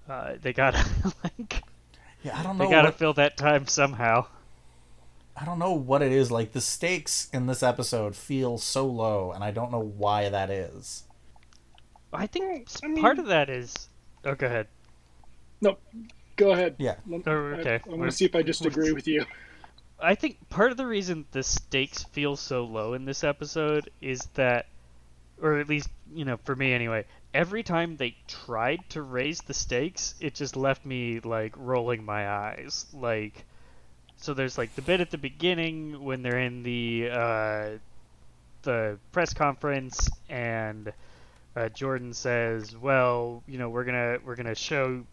[0.06, 0.84] Uh, they gotta
[1.24, 1.62] like.
[2.22, 2.66] Yeah, I don't know.
[2.66, 2.98] They gotta what...
[2.98, 4.26] fill that time somehow.
[5.40, 6.30] I don't know what it is.
[6.30, 10.50] Like the stakes in this episode feel so low, and I don't know why that
[10.50, 11.04] is.
[12.12, 13.88] I think I mean, part of that is.
[14.24, 14.66] Oh, go ahead.
[15.62, 15.78] No,
[16.36, 16.76] go ahead.
[16.78, 16.96] Yeah.
[17.10, 17.80] Oh, okay.
[17.86, 19.24] I, I want to see if I just agree with you.
[19.98, 24.20] I think part of the reason the stakes feel so low in this episode is
[24.34, 24.66] that,
[25.40, 29.54] or at least you know, for me anyway, every time they tried to raise the
[29.54, 33.44] stakes, it just left me like rolling my eyes, like
[34.20, 37.68] so there's like the bit at the beginning when they're in the uh,
[38.62, 40.92] the press conference and
[41.56, 45.04] uh, Jordan says, "Well, you know, we're gonna we're gonna show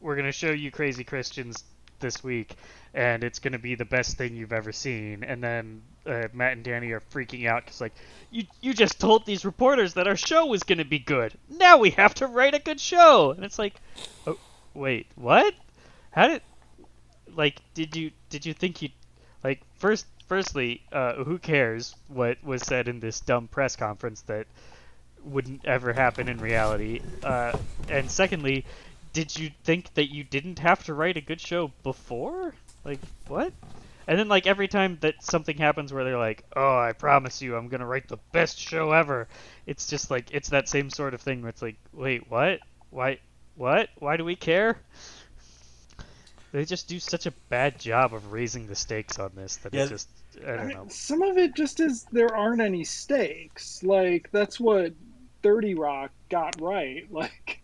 [0.00, 1.64] we're gonna show you crazy Christians
[2.00, 2.54] this week,
[2.92, 6.64] and it's gonna be the best thing you've ever seen." And then uh, Matt and
[6.64, 7.94] Danny are freaking out because like
[8.30, 11.32] you you just told these reporters that our show was gonna be good.
[11.48, 13.74] Now we have to write a good show, and it's like,
[14.26, 14.38] oh
[14.74, 15.54] wait, what?
[16.12, 16.42] How did
[17.34, 18.88] like did you did you think you
[19.44, 24.48] like first firstly uh, who cares what was said in this dumb press conference that
[25.22, 27.00] wouldn't ever happen in reality?
[27.22, 27.52] Uh,
[27.88, 28.64] and secondly
[29.12, 32.52] did you think that you didn't have to write a good show before?
[32.84, 33.52] Like what?
[34.08, 37.54] And then like every time that something happens where they're like oh i promise you
[37.54, 39.28] i'm gonna write the best show ever
[39.64, 42.58] it's just like it's that same sort of thing where it's like wait what?
[42.90, 43.20] Why
[43.54, 43.90] what?
[44.00, 44.80] Why do we care
[46.54, 49.86] they just do such a bad job of raising the stakes on this that yeah.
[49.86, 50.08] it just
[50.40, 50.86] I don't I mean, know.
[50.88, 53.82] Some of it just is there aren't any stakes.
[53.82, 54.92] Like that's what
[55.42, 57.06] Thirty Rock got right.
[57.10, 57.60] Like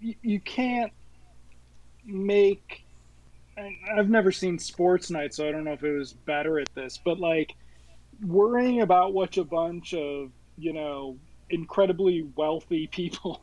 [0.00, 0.92] you, you can't
[2.06, 2.84] make.
[3.94, 6.98] I've never seen Sports Night, so I don't know if it was better at this.
[7.02, 7.54] But like
[8.26, 11.18] worrying about what a bunch of you know
[11.50, 13.42] incredibly wealthy people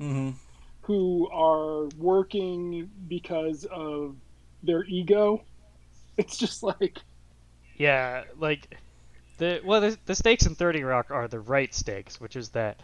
[0.00, 0.30] mm-hmm
[0.82, 4.16] who are working because of
[4.62, 5.42] their ego.
[6.18, 6.98] It's just like
[7.76, 8.78] yeah, like
[9.38, 12.80] the well the, the stakes in 30 Rock are the right stakes, which is that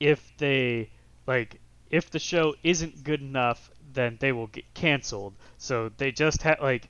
[0.00, 0.90] if they
[1.26, 1.60] like
[1.90, 5.34] if the show isn't good enough, then they will get canceled.
[5.58, 6.88] So they just have like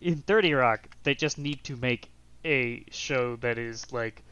[0.00, 2.10] in 30 Rock, they just need to make
[2.44, 4.22] a show that is like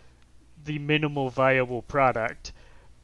[0.64, 2.52] the minimal viable product.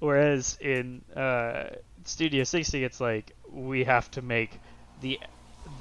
[0.00, 1.70] Whereas in uh,
[2.04, 4.60] Studio 60, it's like we have to make
[5.00, 5.18] the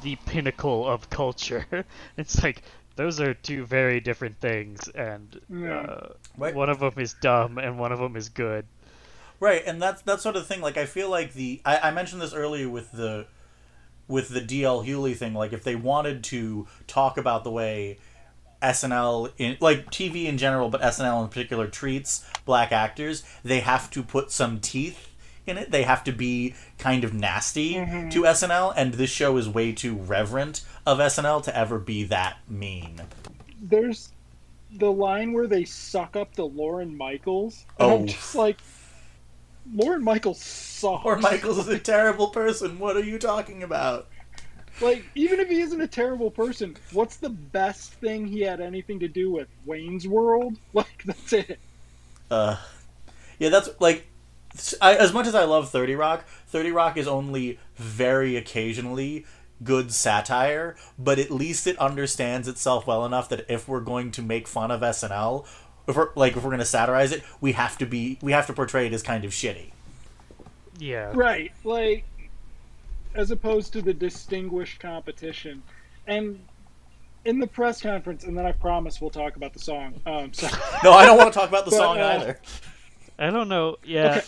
[0.03, 1.65] the pinnacle of culture.
[2.17, 2.61] it's like
[2.95, 5.79] those are two very different things, and Yeah.
[5.79, 6.13] uh,
[6.53, 8.65] one of them is dumb and one of them is good.
[9.39, 10.61] Right, and that's that sort of thing.
[10.61, 13.25] Like I feel like the I, I mentioned this earlier with the
[14.07, 15.33] with the DL Hughley thing.
[15.33, 17.97] Like if they wanted to talk about the way
[18.61, 23.89] SNL in like TV in general, but SNL in particular treats black actors, they have
[23.91, 25.07] to put some teeth
[25.47, 25.71] in it.
[25.71, 29.95] They have to be kind of nasty to SNL, and this show is way too
[29.95, 33.01] reverent of SNL to ever be that mean.
[33.61, 34.11] There's
[34.73, 37.65] the line where they suck up to Lorne Michaels.
[37.79, 37.99] And Oh.
[37.99, 38.57] I'm just like,
[39.73, 41.05] Lorne Michaels sucks.
[41.05, 42.79] Or Michaels is a terrible person.
[42.79, 44.07] What are you talking about?
[44.79, 48.99] Like, even if he isn't a terrible person, what's the best thing he had anything
[49.01, 49.47] to do with?
[49.65, 50.57] Wayne's World?
[50.73, 51.59] Like, that's it.
[52.31, 52.55] Uh,
[53.37, 54.07] yeah, that's like,
[54.81, 59.25] I, as much as I love Thirty Rock, Thirty Rock is only very occasionally
[59.63, 64.21] good satire, but at least it understands itself well enough that if we're going to
[64.21, 65.45] make fun of SNL,
[65.87, 68.47] if we're like if we're going to satirize it, we have to be we have
[68.47, 69.71] to portray it as kind of shitty.
[70.79, 71.11] Yeah.
[71.13, 71.51] Right.
[71.63, 72.05] Like,
[73.13, 75.61] as opposed to the distinguished competition.
[76.07, 76.39] And
[77.23, 80.01] in the press conference, and then I promise we'll talk about the song.
[80.07, 80.47] Um, so,
[80.83, 82.39] No, I don't want to talk about the But, song uh, either.
[83.19, 83.77] I don't know.
[83.83, 84.17] Yeah.
[84.17, 84.25] Okay.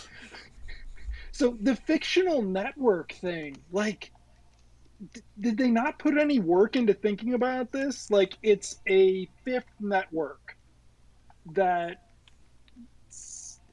[1.34, 4.12] So the fictional network thing, like,
[5.14, 8.12] d- did they not put any work into thinking about this?
[8.12, 10.56] Like, it's a fifth network
[11.54, 11.98] that,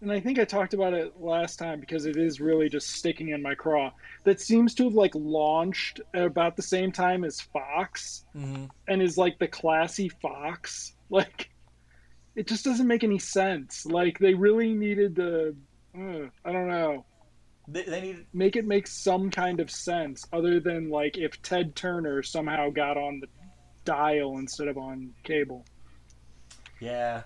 [0.00, 3.28] and I think I talked about it last time because it is really just sticking
[3.28, 3.92] in my craw.
[4.24, 9.02] That seems to have like launched at about the same time as Fox, hmm and
[9.02, 10.94] is like the classy Fox.
[11.12, 11.50] Like,
[12.36, 13.84] it just doesn't make any sense.
[13.84, 15.56] Like, they really needed to.
[15.92, 17.04] Uh, I don't know
[17.72, 21.76] They, they need make it make some kind of sense other than like if Ted
[21.76, 23.28] Turner somehow got on the
[23.84, 25.64] dial instead of on cable.
[26.80, 27.22] Yeah,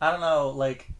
[0.00, 0.50] I don't know.
[0.50, 0.90] Like,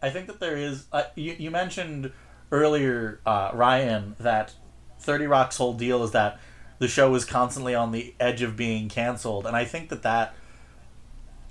[0.00, 0.86] I think that there is.
[0.92, 2.12] Uh, you you mentioned
[2.52, 4.54] earlier, uh, Ryan, that
[5.00, 6.40] Thirty Rock's whole deal is that
[6.78, 10.34] the show is constantly on the edge of being canceled, and I think that that.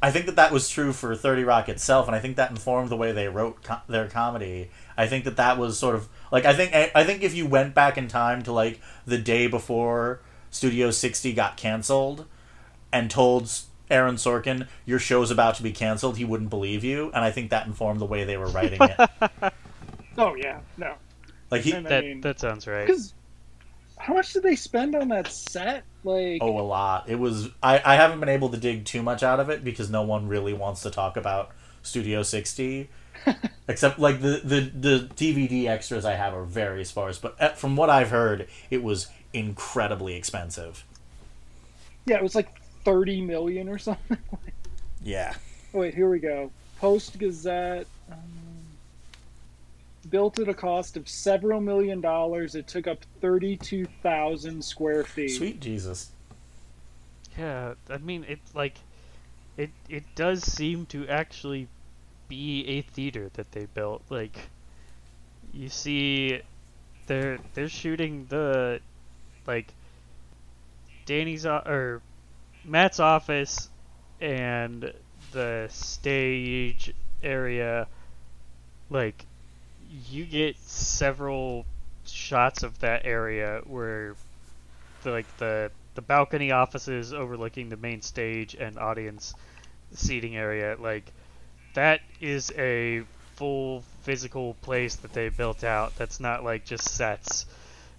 [0.02, 2.90] I think that that was true for Thirty Rock itself, and I think that informed
[2.90, 4.70] the way they wrote co- their comedy.
[4.96, 7.74] I think that that was sort of like I think I think if you went
[7.74, 10.20] back in time to like the day before
[10.52, 12.26] Studio 60 got canceled,
[12.92, 13.50] and told
[13.90, 17.52] Aaron Sorkin your show's about to be canceled, he wouldn't believe you, and I think
[17.52, 19.54] that informed the way they were writing it.
[20.18, 20.96] Oh yeah, no.
[21.52, 22.86] Like he, And I That mean, that sounds right.
[22.86, 23.14] because
[23.98, 25.84] how much did they spend on that set?
[26.04, 27.10] Like, oh, a lot.
[27.10, 27.50] It was.
[27.64, 30.28] I I haven't been able to dig too much out of it because no one
[30.28, 32.90] really wants to talk about Studio 60.
[33.68, 37.76] Except like the, the the DVD extras I have are very sparse, but uh, from
[37.76, 40.84] what I've heard, it was incredibly expensive.
[42.06, 42.50] yeah, it was like
[42.84, 44.18] thirty million or something.
[45.04, 45.36] Yeah.
[45.72, 46.50] Oh, wait, here we go.
[46.80, 47.86] Post Gazette.
[48.12, 48.18] Um,
[50.10, 52.56] built at a cost of several million dollars.
[52.56, 55.30] It took up thirty-two thousand square feet.
[55.30, 56.10] Sweet Jesus.
[57.38, 58.78] Yeah, I mean it like
[59.58, 61.68] it it does seem to actually
[62.28, 64.04] be a theater that they built.
[64.10, 64.38] Like
[65.54, 66.42] you see
[67.08, 68.80] they're they're shooting the
[69.48, 69.74] like
[71.06, 72.02] Danny's or
[72.64, 73.70] Matt's office
[74.20, 74.92] and
[75.32, 77.88] the stage area
[78.90, 79.26] like
[80.10, 81.66] you get several
[82.06, 84.16] shots of that area where
[85.04, 89.34] the, like the the balcony offices overlooking the main stage and audience
[89.94, 91.12] seating area like
[91.76, 93.04] that is a
[93.36, 97.46] full physical place that they built out that's not like just sets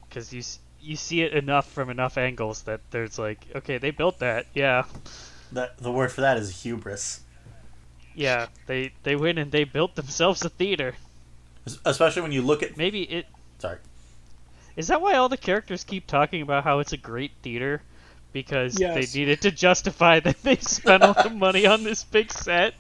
[0.09, 0.43] because you
[0.81, 4.83] you see it enough from enough angles that there's like okay they built that yeah
[5.53, 7.21] That the word for that is hubris.
[8.15, 10.95] yeah they they went and they built themselves a theater
[11.85, 12.77] Especially when you look at.
[12.77, 13.27] maybe it
[13.59, 13.79] Sorry.
[14.77, 17.83] Is that why all the characters keep talking about how it's a great theater?
[18.33, 18.95] Because Yes.
[19.13, 22.75] they needed to justify that they spent all the money on this big set.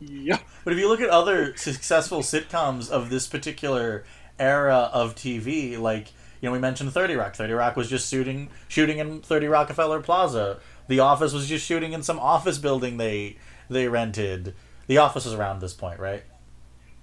[0.00, 0.40] Yep.
[0.64, 4.04] But if you look at other successful sitcoms of this particular
[4.38, 7.34] era of TV, like you know, we mentioned Thirty Rock.
[7.34, 10.58] Thirty Rock was just shooting shooting in Thirty Rockefeller Plaza.
[10.88, 13.36] The Office was just shooting in some office building they
[13.68, 14.54] they rented.
[14.86, 16.22] The Office is around this point, right?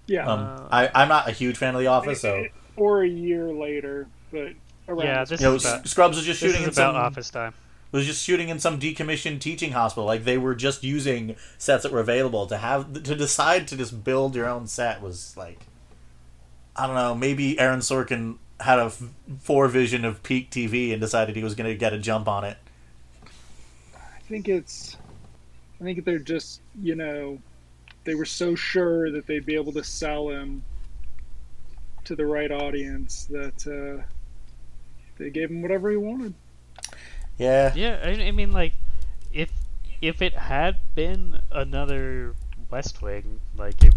[0.07, 0.27] Yeah.
[0.27, 2.45] Um, Uh, I I'm not a huge fan of The Office, so
[2.77, 4.53] or a year later, but
[4.87, 6.83] around Yeah, this this You know, is about, Scrubs was just this shooting is in
[6.83, 7.53] about some office time.
[7.93, 10.05] Was just shooting in some decommissioned teaching hospital.
[10.05, 12.47] Like they were just using sets that were available.
[12.47, 15.67] To have to decide to just build your own set was like,
[16.75, 17.13] I don't know.
[17.13, 19.03] Maybe Aaron Sorkin had a f-
[19.39, 22.57] forevision of peak TV and decided he was going to get a jump on it.
[23.95, 24.97] I think it's.
[25.79, 27.39] I think they're just you know,
[28.05, 30.63] they were so sure that they'd be able to sell him
[32.05, 34.03] to the right audience that uh,
[35.17, 36.33] they gave him whatever he wanted.
[37.37, 38.73] Yeah, Yeah, I, I mean, like,
[39.31, 39.49] if
[40.01, 42.35] if it had been another
[42.69, 43.95] West Wing, like it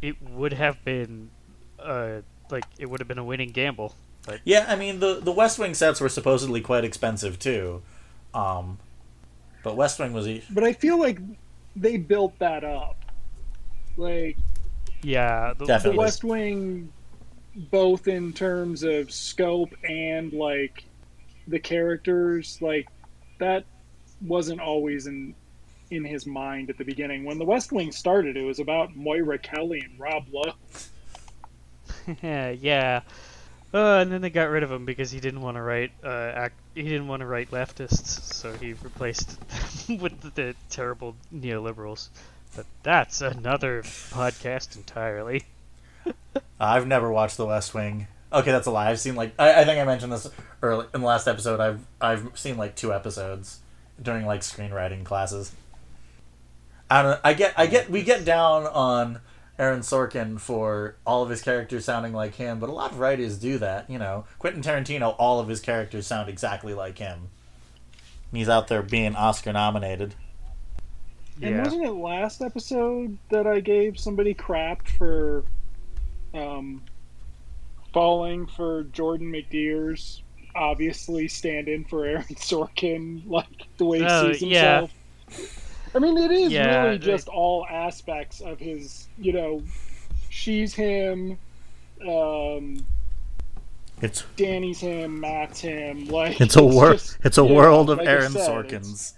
[0.00, 1.30] it would have been,
[1.78, 2.20] uh,
[2.50, 3.94] like it would have been a winning gamble.
[4.26, 4.66] But yeah.
[4.68, 7.82] I mean, the the West Wing sets were supposedly quite expensive too,
[8.32, 8.78] um,
[9.62, 11.18] but West Wing was e- But I feel like
[11.76, 12.96] they built that up.
[13.96, 14.36] Like
[15.02, 16.92] yeah, the, the West Wing,
[17.70, 20.84] both in terms of scope and like
[21.48, 22.88] the characters, like
[23.38, 23.64] that
[24.20, 25.34] wasn't always in
[25.90, 27.24] in his mind at the beginning.
[27.24, 30.52] When the West Wing started, it was about Moira Kelly and Rob Lowe.
[32.22, 33.00] yeah, yeah.
[33.72, 36.32] Uh, and then they got rid of him because he didn't want to write uh,
[36.34, 36.54] act.
[36.74, 39.38] He didn't want to write leftists, so he replaced
[39.86, 42.08] them with the, the terrible neoliberals.
[42.56, 45.44] But that's another podcast entirely.
[46.60, 48.08] I've never watched The West Wing.
[48.32, 48.90] Okay, that's a lie.
[48.90, 50.30] I've seen like I, I think I mentioned this
[50.62, 51.60] early in the last episode.
[51.60, 53.60] I've I've seen like two episodes
[54.00, 55.52] during like screenwriting classes.
[56.90, 57.20] I don't.
[57.24, 57.54] I get.
[57.56, 57.90] I get.
[57.90, 59.20] We get down on
[59.58, 63.38] Aaron Sorkin for all of his characters sounding like him, but a lot of writers
[63.38, 63.88] do that.
[63.88, 65.14] You know, Quentin Tarantino.
[65.18, 67.28] All of his characters sound exactly like him.
[68.32, 70.14] He's out there being Oscar nominated.
[71.40, 75.44] And wasn't it last episode that I gave somebody crap for
[76.34, 76.82] um,
[77.92, 80.22] falling for Jordan McDeere's
[80.54, 84.80] obviously stand in for Aaron Sorkin, like the way he Oh, sees yeah.
[84.80, 84.92] himself?
[85.94, 89.62] I mean, it is Yeah, really it- just all aspects of his, you know,
[90.30, 91.38] she's him,
[92.06, 92.84] um,
[94.02, 96.06] It's Danny's him, Matt's him.
[96.08, 97.16] Like it's a world.
[97.24, 98.90] It's a yeah, world of like Aaron said, Sorkins.
[98.90, 99.14] It's,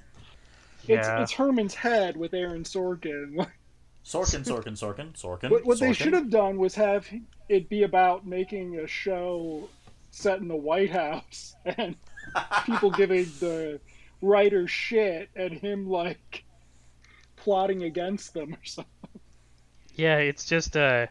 [0.88, 1.22] Yeah.
[1.22, 3.46] it's Herman's head with Aaron Sorkin.
[4.04, 5.50] Sorkin, Sorkin, Sorkin, Sorkin.
[5.50, 7.06] What, what they should have done was have
[7.48, 9.68] it be about making a show
[10.10, 11.96] set in the White House and
[12.64, 13.80] people giving the
[14.22, 16.44] writer shit and him like
[17.36, 18.90] plotting against them or something.
[19.96, 21.06] Yeah, it's just uh,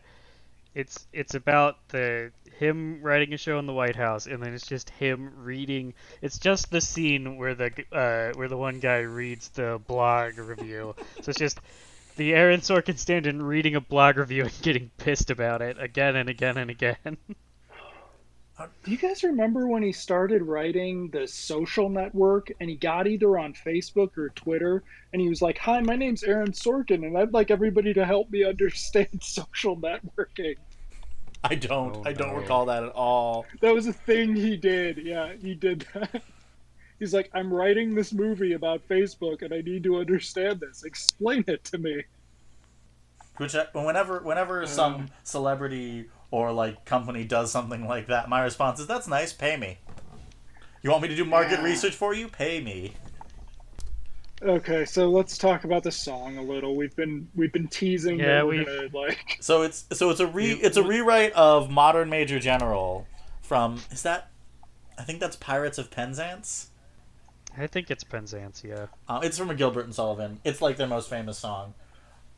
[0.73, 4.67] it's it's about the him writing a show in the White House, and then it's
[4.67, 5.93] just him reading.
[6.21, 10.95] It's just the scene where the uh where the one guy reads the blog review.
[11.21, 11.59] so it's just
[12.19, 16.29] the Aaron Sorkin stand-in reading a blog review and getting pissed about it again and
[16.29, 16.97] again and again.
[18.57, 23.07] Uh, do you guys remember when he started writing the social network and he got
[23.07, 27.17] either on Facebook or Twitter and he was like, Hi, my name's Aaron Sorkin and
[27.17, 30.57] I'd like everybody to help me understand social networking.
[31.41, 31.95] I don't.
[31.95, 32.41] Oh, I don't no.
[32.41, 33.45] recall that at all.
[33.61, 34.97] That was a thing he did.
[34.97, 36.21] Yeah, he did that.
[36.99, 40.83] He's like, I'm writing this movie about Facebook and I need to understand this.
[40.83, 42.03] Explain it to me.
[43.37, 48.81] Which I, whenever whenever some celebrity or like company does something like that, my response
[48.81, 49.31] is, "That's nice.
[49.31, 49.77] Pay me."
[50.81, 51.63] You want me to do market Yeah.
[51.65, 52.27] research for you?
[52.27, 52.93] Pay me.
[54.41, 56.75] Okay, so let's talk about the song a little.
[56.75, 60.27] We've been we've been teasing Yeah, we're we've- gonna like So it's so it's a
[60.27, 63.05] re it's a rewrite of Modern Major General
[63.41, 64.31] from is that
[64.97, 66.68] I think that's Pirates of Penzance.
[67.59, 68.87] I think it's Penzance, yeah.
[69.07, 70.39] Uh, it's from a Gilbert and Sullivan.
[70.43, 71.73] It's like their most famous song.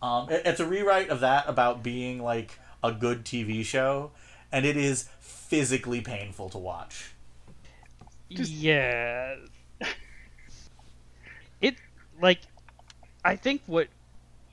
[0.02, 4.12] Um, it- it's a rewrite of that about being like a good TV show,
[4.52, 7.12] and it is physically painful to watch.
[8.32, 9.36] Just- Yeah.
[11.62, 11.76] It
[12.20, 12.40] like
[13.24, 13.88] I think what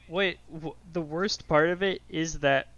[0.09, 2.69] what, what the worst part of it is that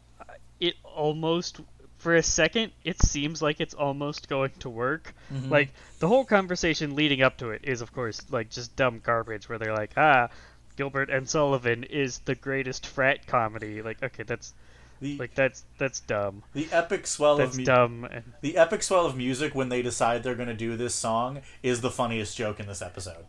[0.60, 1.60] it almost
[2.00, 5.14] for a second it seems like it's almost going to work.
[5.32, 5.50] Mhm.
[5.50, 5.70] Like
[6.00, 9.58] the whole conversation leading up to it is of course like just dumb garbage where
[9.58, 10.28] they're like, "Ah,
[10.76, 14.52] Gilbert and Sullivan is the greatest frat comedy." Like, okay, that's
[15.00, 16.42] the like that's that's dumb.
[16.52, 19.80] the epic swell That's of mu- dumb and the epic swell of music when they
[19.82, 23.24] decide they're going to do this song is the funniest joke in this episode.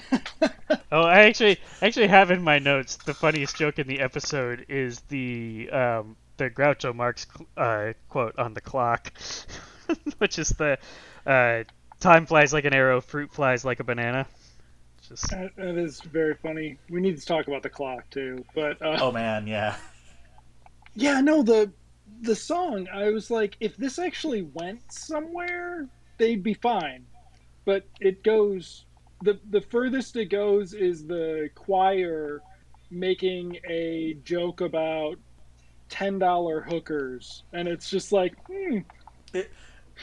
[0.91, 5.01] Oh, I actually actually have in my notes the funniest joke in the episode is
[5.09, 7.27] the um, the Groucho Marx
[7.57, 9.11] uh, quote on the clock,
[10.17, 10.77] which is the
[11.25, 11.63] uh,
[11.99, 14.27] "Time flies like an arrow, fruit flies like a banana."
[15.07, 16.79] Just that, that is very funny.
[16.89, 18.45] We need to talk about the clock too.
[18.53, 19.75] But uh, Oh man, yeah.
[20.95, 21.73] yeah, no, the
[22.21, 27.07] the song, I was like, if this actually went somewhere, they'd be fine.
[27.65, 28.85] But it goes
[29.21, 32.43] the the furthest it goes is the choir
[32.89, 35.19] making a joke about
[35.89, 38.79] ten dollar hookers, and it's just like, hmm.
[39.33, 39.51] It,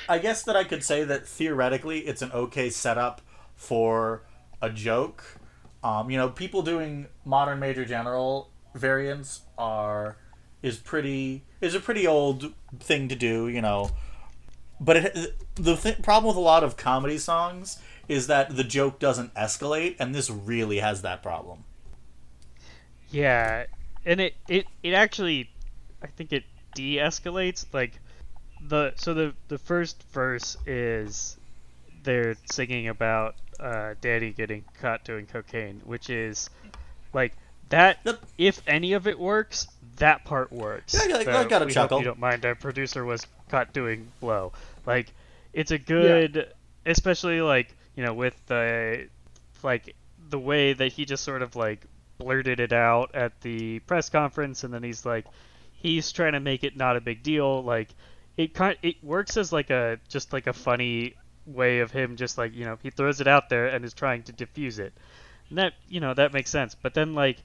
[0.08, 3.20] I guess that I could say that theoretically it's an okay setup
[3.54, 4.22] for
[4.60, 5.38] a joke.
[5.82, 10.16] Um, you know, people doing modern major general variants are
[10.62, 13.48] is pretty is a pretty old thing to do.
[13.48, 13.90] You know,
[14.80, 17.78] but it, the th- problem with a lot of comedy songs
[18.08, 21.64] is that the joke doesn't escalate, and this really has that problem.
[23.10, 23.66] Yeah,
[24.04, 25.50] and it it it actually,
[26.04, 26.44] I think it
[26.74, 27.66] de-escalates.
[27.72, 27.92] Like
[28.68, 31.36] the so the the first verse is
[32.02, 36.50] they're singing about uh, Daddy getting caught doing cocaine, which is
[37.12, 37.32] like
[37.70, 37.98] that.
[38.04, 38.20] Yep.
[38.38, 40.94] If any of it works, that part works.
[40.94, 41.98] Yeah, I- I got a chuckle.
[41.98, 42.44] You don't mind.
[42.44, 44.52] Our producer was caught doing blow.
[44.86, 45.12] Like
[45.52, 46.52] it's a good,
[46.84, 49.08] especially like you know with the
[49.62, 49.94] like
[50.28, 51.86] the way that he just sort of like
[52.18, 55.24] blurted it out at the press conference, and then he's like
[55.84, 57.62] he's trying to make it not a big deal.
[57.62, 57.94] Like
[58.36, 61.14] it kind it works as like a just like a funny
[61.46, 64.22] way of him just like you know he throws it out there and is trying
[64.24, 64.92] to diffuse it.
[65.50, 66.74] And that you know that makes sense.
[66.74, 67.36] But then like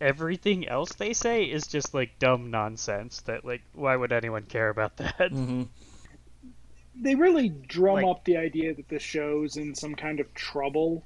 [0.00, 4.68] everything else they say is just like dumb nonsense that like why would anyone care
[4.70, 5.18] about that?
[5.30, 5.62] Mm-hmm.
[6.96, 11.04] they really drum Like- up the idea that the show's in some kind of trouble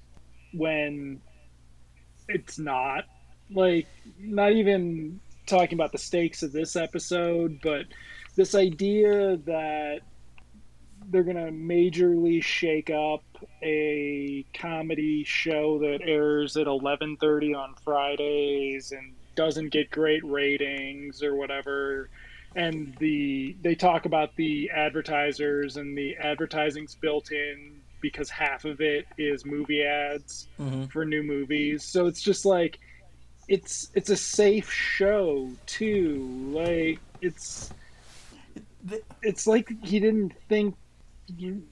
[0.55, 1.21] when
[2.29, 3.05] it's not.
[3.49, 3.87] Like,
[4.19, 7.87] not even talking about the stakes of this episode, but
[8.35, 10.01] this idea that
[11.09, 13.23] they're gonna majorly shake up
[13.63, 21.35] a comedy show that airs at 11:30 on Fridays and doesn't get great ratings or
[21.37, 22.09] whatever
[22.57, 28.81] and the they talk about the advertisers and the advertising's built in because half of
[28.81, 30.85] it is movie ads Mm-hmm.
[30.87, 32.79] for new movies so it's just like
[33.49, 36.51] it's it's a safe show too.
[36.53, 37.71] Like it's
[39.23, 40.77] it's like he didn't think
[41.37, 41.63] you,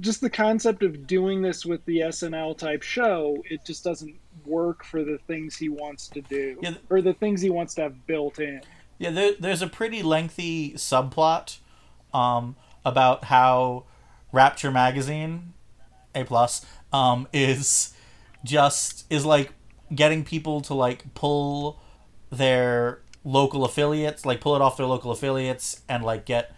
[0.00, 4.14] just the concept of doing this with the SNL type show it just doesn't
[4.44, 7.82] work for the things he wants to do Yeah, or the things he wants to
[7.82, 8.60] have built in.
[8.98, 11.58] Yeah, there, there's a pretty lengthy subplot
[12.12, 13.84] um, about how
[14.32, 15.54] Rapture magazine,
[16.14, 17.94] A plus, um, is
[18.44, 19.52] just is like
[19.94, 21.80] getting people to like pull
[22.30, 26.54] their local affiliates, like pull it off their local affiliates, and like get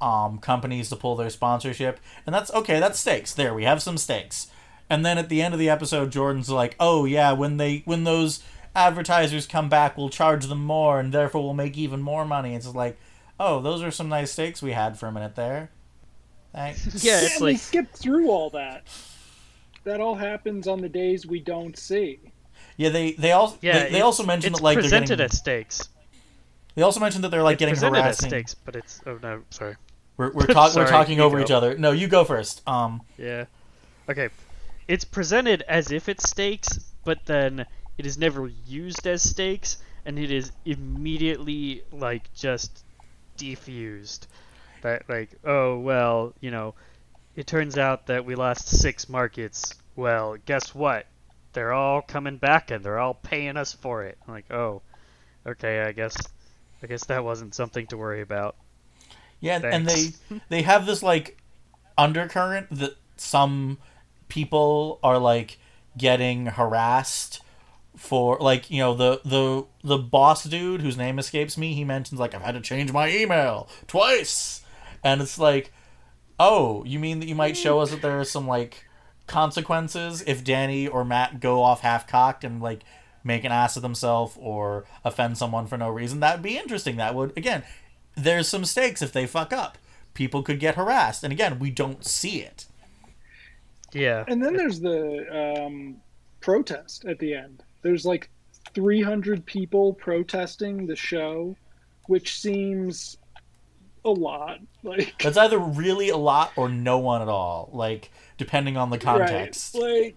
[0.00, 2.80] um, companies to pull their sponsorship, and that's okay.
[2.80, 3.34] That's stakes.
[3.34, 4.48] There, we have some stakes.
[4.90, 8.04] And then at the end of the episode, Jordan's like, "Oh yeah, when they when
[8.04, 8.42] those
[8.74, 12.66] advertisers come back, we'll charge them more, and therefore we'll make even more money." It's
[12.66, 12.98] like,
[13.38, 15.70] "Oh, those are some nice stakes we had for a minute there."
[16.52, 16.86] Thanks.
[17.04, 18.86] Yeah, it's and they like skip through all that.
[19.84, 22.27] That all happens on the days we don't see.
[22.78, 25.36] Yeah, they they also yeah, they, they also mentioned that like they're presented getting, as
[25.36, 25.88] stakes.
[26.76, 28.30] they also mentioned that they're like it's getting presented as harassing.
[28.30, 29.74] stakes, but it's oh no, sorry.
[30.16, 31.42] We're we're, talk, we're talking over go.
[31.42, 31.76] each other.
[31.76, 32.66] No, you go first.
[32.68, 33.46] Um, Yeah.
[34.08, 34.30] Okay.
[34.86, 37.66] It's presented as if it's stakes, but then
[37.98, 42.84] it is never used as stakes, and it is immediately like just
[43.36, 44.28] defused.
[44.82, 46.74] That like, oh well, you know,
[47.34, 49.74] it turns out that we lost six markets.
[49.96, 51.06] Well, guess what?
[51.52, 54.18] They're all coming back and they're all paying us for it.
[54.26, 54.82] I'm like, oh,
[55.46, 56.16] okay, I guess,
[56.82, 58.56] I guess that wasn't something to worry about.
[59.40, 60.08] Yeah, and they
[60.48, 61.38] they have this like
[61.96, 63.78] undercurrent that some
[64.28, 65.58] people are like
[65.96, 67.40] getting harassed
[67.96, 72.20] for like you know the the the boss dude whose name escapes me he mentions
[72.20, 74.62] like i've had to change my email twice
[75.02, 75.72] and it's like
[76.38, 78.87] oh you mean that you might show us that there are some like
[79.28, 82.82] consequences if danny or matt go off half-cocked and like
[83.22, 86.96] make an ass of themselves or offend someone for no reason that would be interesting
[86.96, 87.62] that would again
[88.16, 89.78] there's some stakes if they fuck up
[90.14, 92.66] people could get harassed and again we don't see it
[93.92, 94.24] Yeah.
[94.28, 95.96] And then there's the um,
[96.40, 97.62] protest at the end.
[97.82, 98.28] There's like
[98.74, 101.56] 300 people protesting the show,
[102.06, 103.16] which seems
[104.04, 104.58] a lot.
[104.82, 108.98] Like That's either really a lot or no one at all, like depending on the
[108.98, 109.74] context.
[109.74, 110.04] Right.
[110.04, 110.16] Like,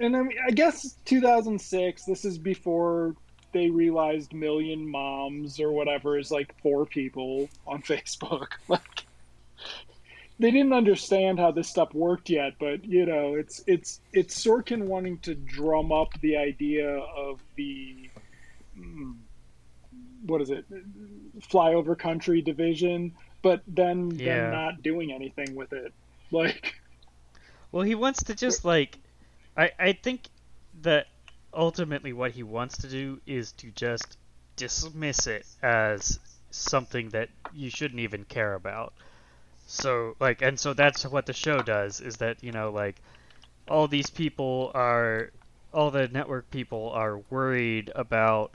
[0.00, 2.04] and I mean, I guess 2006.
[2.04, 3.16] This is before
[3.52, 8.48] they realized million moms or whatever is like four people on Facebook.
[8.68, 9.04] Like,
[10.38, 14.84] they didn't understand how this stuff worked yet, but you know, it's it's it's Sorkin
[14.84, 18.08] wanting to drum up the idea of the
[18.78, 19.16] mm,
[20.26, 20.64] what is it,
[21.40, 23.12] flyover country division,
[23.42, 24.42] but then Yeah.
[24.42, 25.92] them not doing anything with it.
[26.30, 26.74] Like,
[27.72, 28.98] Well, he wants to just like,
[29.56, 30.28] I I think
[30.82, 31.08] that
[31.54, 34.18] ultimately what he wants to do is to just
[34.56, 36.18] dismiss it as
[36.50, 38.94] something that you shouldn't even care about.
[39.66, 43.02] So like, and so that's what the show does is that you know like,
[43.68, 45.32] all these people are,
[45.72, 48.52] all the network people are worried about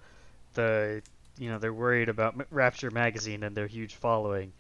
[0.53, 1.01] the,
[1.37, 4.53] you know, they're worried about Rapture magazine and their huge following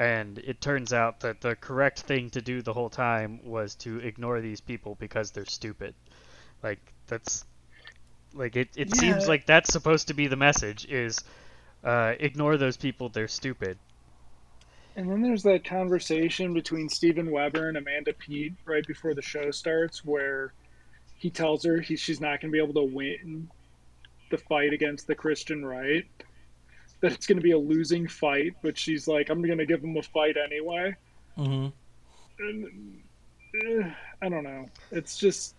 [0.00, 3.98] and it turns out that the correct thing to do the whole time was to
[3.98, 5.94] ignore these people because they're stupid.
[6.62, 7.44] Like that's
[8.32, 11.22] like it it seems like that's supposed to be the message is
[11.84, 13.78] uh, ignore those people, they're stupid.
[14.96, 19.50] and then there's that conversation between Steven Weber and Amanda Peet right before the show
[19.50, 20.54] starts, where
[21.16, 23.50] he tells her he, she's not going to be able to win
[24.30, 26.06] the fight against the Christian right.
[27.00, 29.82] That it's going to be a losing fight, but she's like, I'm going to give
[29.82, 30.94] him a fight anyway.
[31.38, 31.68] Mm-hmm.
[32.44, 33.02] And,
[33.54, 33.90] eh,
[34.20, 34.66] I don't know.
[34.90, 35.54] It's just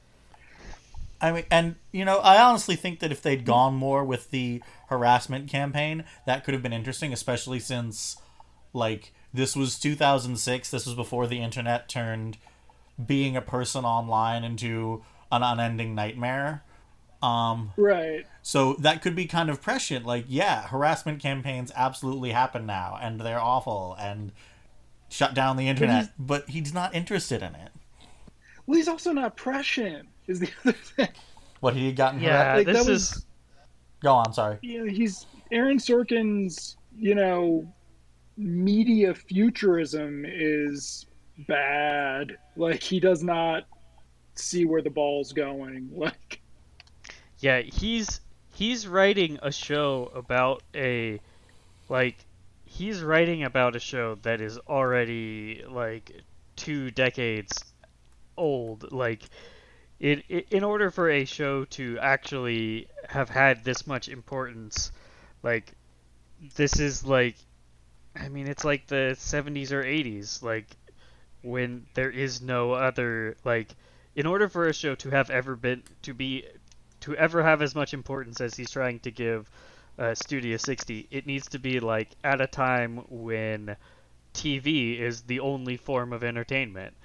[1.22, 4.64] I mean, and you know, I honestly think that if they'd gone more with the
[4.88, 8.18] harassment campaign, that could have been interesting, especially since,
[8.74, 10.72] like, this was 2006.
[10.72, 12.38] This was before the internet turned
[13.04, 16.64] being a person online into an unending nightmare.
[17.22, 18.26] Um, right.
[18.42, 20.06] so that could be kind of prescient.
[20.06, 24.32] Like, yeah, harassment campaigns absolutely happen now, and they're awful, and
[25.10, 26.10] shut down the internet.
[26.18, 27.72] But he's not interested in it.
[28.66, 30.08] Well, he's also not prescient.
[30.28, 31.10] Is the other thing.
[31.60, 32.58] What he had gotten Yeah, harassed.
[32.58, 33.26] Like, this that is was-
[34.02, 34.58] Go on, sorry.
[34.64, 37.72] you know, he's Aaron Sorkin's, you know,
[38.36, 41.06] media futurism is
[41.48, 42.36] bad.
[42.56, 43.66] Like he does not
[44.34, 45.90] see where the ball's going.
[45.96, 46.31] Like
[47.42, 48.22] Yeah, he's
[48.54, 51.20] he's writing a show about a
[51.90, 52.18] like
[52.66, 56.12] he's writing about a show that is already like
[56.56, 57.64] two decades
[58.38, 58.92] old.
[58.92, 59.24] Like
[60.00, 64.92] it, it in order for a show to actually have had this much importance,
[65.44, 65.74] like
[66.56, 67.36] this is like
[68.16, 70.68] I mean it's like the 70s or 80s like
[71.42, 73.76] when there is no other like
[74.16, 76.46] in order for a show to have ever been to be
[77.02, 79.50] to ever have as much importance as he's trying to give
[80.00, 83.76] uh, Studio 60, it needs to be like at a time when
[84.34, 86.96] TV is the only form of entertainment.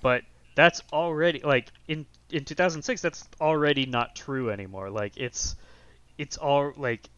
[0.00, 0.22] But
[0.54, 4.90] that's already like in in 2006 that's already not true anymore.
[4.90, 5.56] Like it's
[6.18, 7.08] it's all like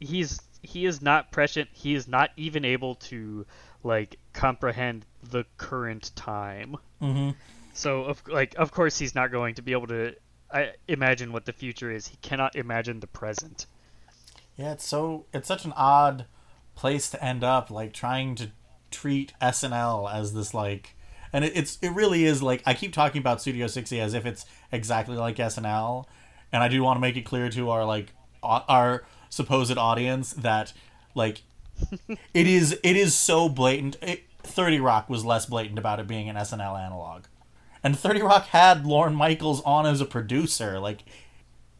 [0.00, 1.68] he's he is not prescient.
[1.72, 3.46] He is not even able to
[3.82, 6.76] like comprehend the current time.
[7.00, 7.30] Mm-hmm.
[7.74, 10.14] So of like of course he's not going to be able to
[10.50, 12.08] I imagine what the future is.
[12.08, 13.66] He cannot imagine the present.
[14.56, 16.26] Yeah, it's so it's such an odd
[16.74, 18.50] place to end up, like trying to
[18.90, 20.96] treat SNL as this like,
[21.32, 24.26] and it, it's it really is like I keep talking about Studio 60 as if
[24.26, 26.06] it's exactly like SNL,
[26.52, 28.12] and I do want to make it clear to our like
[28.42, 30.72] our supposed audience that
[31.14, 31.42] like
[32.34, 33.96] it is it is so blatant.
[34.02, 37.24] It, Thirty Rock was less blatant about it being an SNL analog,
[37.88, 41.04] and Thirty Rock had Lorne Michaels on as a producer, like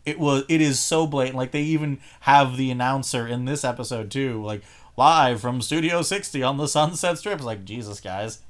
[0.07, 1.37] it was it is so blatant.
[1.37, 4.63] Like they even have the announcer in this episode too like
[4.97, 7.35] live from studio 60 on the sunset strip.
[7.35, 8.41] It's like jesus guys.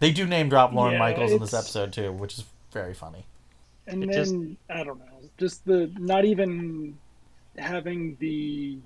[0.00, 3.24] They do name drop Lorne Yeah, michaels in this episode too which is very funny.
[3.86, 4.14] And It then
[4.68, 6.98] just- I don't know, just the not even
[7.56, 8.76] having the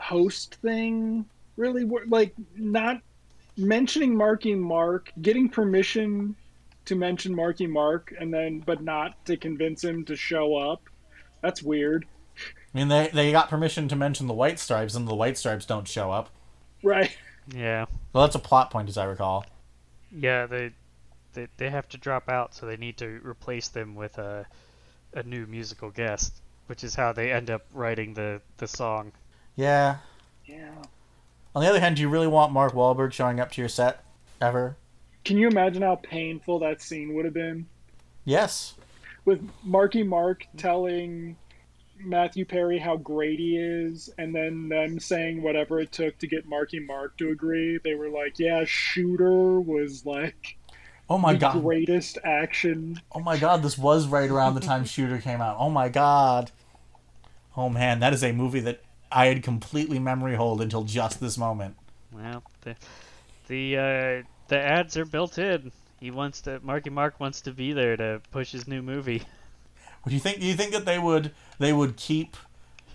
[0.00, 1.26] host thing
[1.58, 3.02] really wor- like not
[3.58, 6.34] mentioning Marky Mark, getting permission
[6.86, 10.82] to mention Marky Mark, and then but not to convince him to show up.
[11.42, 12.06] That's weird,
[12.74, 15.64] i mean they, they got permission to mention the white stripes and the white stripes
[15.64, 16.28] don't show up
[16.82, 17.16] right?
[17.54, 17.86] Yeah.
[18.12, 19.46] well that's a plot point as i recall
[20.10, 20.72] Yeah, they
[21.34, 24.46] they they have to drop out, so they need to replace them with a
[25.14, 29.12] a new musical guest, which is how they end up writing the the song.
[29.54, 29.96] yeah
[30.46, 30.82] Yeah.
[31.54, 34.04] on the other hand do you really want mark Wahlberg showing up to your set
[34.40, 34.76] ever
[35.26, 37.66] Can you imagine how painful that scene would have been
[38.24, 38.74] yes
[39.24, 41.36] with Marky Mark telling
[41.98, 46.46] Matthew Perry how great he is, and then them saying whatever it took to get
[46.46, 47.78] Marky Mark to agree.
[47.82, 50.56] They were like, "Yeah, Shooter was like
[51.08, 54.84] oh my the god greatest action." Oh my god, this was right around the time
[54.84, 55.56] Shooter came out.
[55.58, 56.52] Oh my god.
[57.56, 61.36] Oh man, that is a movie that I had completely memory hold until just this
[61.36, 61.76] moment.
[62.12, 62.76] Well, the
[63.48, 65.72] the uh, the ads are built in.
[66.00, 66.60] He wants to.
[66.62, 69.22] Marky Mark wants to be there to push his new movie.
[70.04, 70.40] Would you think?
[70.40, 72.36] Do you think that they would they would keep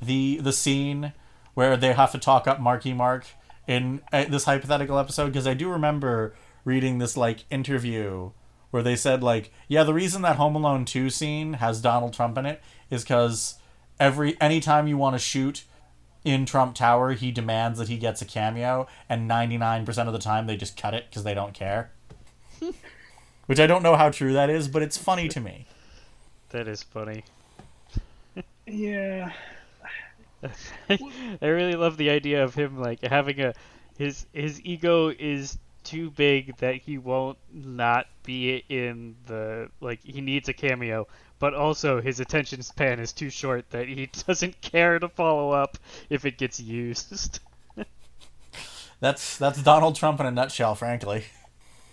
[0.01, 1.13] the the scene
[1.53, 3.25] where they have to talk up Marky Mark
[3.67, 6.33] in uh, this hypothetical episode because I do remember
[6.65, 8.31] reading this like interview
[8.71, 12.37] where they said like yeah the reason that Home Alone 2 scene has Donald Trump
[12.37, 13.55] in it is cuz
[13.99, 15.63] every anytime you want to shoot
[16.23, 20.47] in Trump Tower he demands that he gets a cameo and 99% of the time
[20.47, 21.91] they just cut it cuz they don't care.
[23.47, 25.65] Which I don't know how true that is, but it's funny to me.
[26.49, 27.23] That is funny.
[28.65, 29.31] Yeah.
[30.89, 30.97] I
[31.41, 33.53] really love the idea of him like having a
[33.97, 40.21] his his ego is too big that he won't not be in the like he
[40.21, 41.07] needs a cameo,
[41.41, 45.77] but also his attention span is too short that he doesn't care to follow up
[46.09, 47.39] if it gets used.
[49.01, 51.23] That's that's Donald Trump in a nutshell, frankly.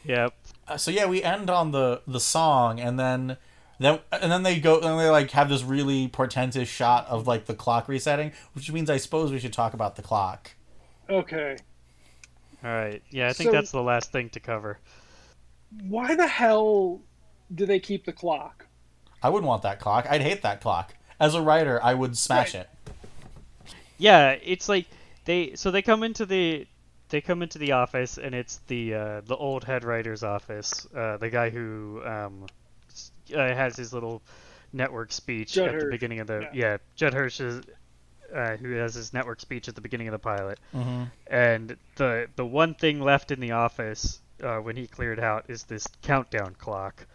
[0.04, 0.34] yep.
[0.68, 3.38] Uh, so yeah, we end on the the song, and then
[3.78, 7.46] then and then they go and they like have this really portentous shot of like
[7.46, 10.50] the clock resetting, which means I suppose we should talk about the clock.
[11.08, 11.56] Okay.
[12.62, 13.02] All right.
[13.08, 14.78] Yeah, I think So- that's the last thing to cover.
[15.84, 17.00] Why the hell
[17.54, 18.66] do they keep the clock?
[19.23, 20.07] I wouldn't want that clock.
[20.09, 20.95] I'd hate that clock.
[21.20, 22.62] As a writer, I would smash Right.
[22.62, 22.70] it.
[23.99, 24.86] Yeah, it's like
[25.24, 26.66] they so they come into the
[27.09, 30.86] they come into the office and it's the uh, the old head writer's office.
[30.95, 32.47] Uh, the guy who um,
[32.90, 34.23] s- uh, has his little
[34.73, 36.51] network speech Judd at the beginning of the yeah.
[36.53, 37.62] yeah, Judd Hirsch is
[38.35, 40.61] uh, who has his network speech at the beginning of the pilot.
[40.73, 45.47] hmm And the the one thing left in the office uh, when he cleared out
[45.49, 47.07] is this countdown clock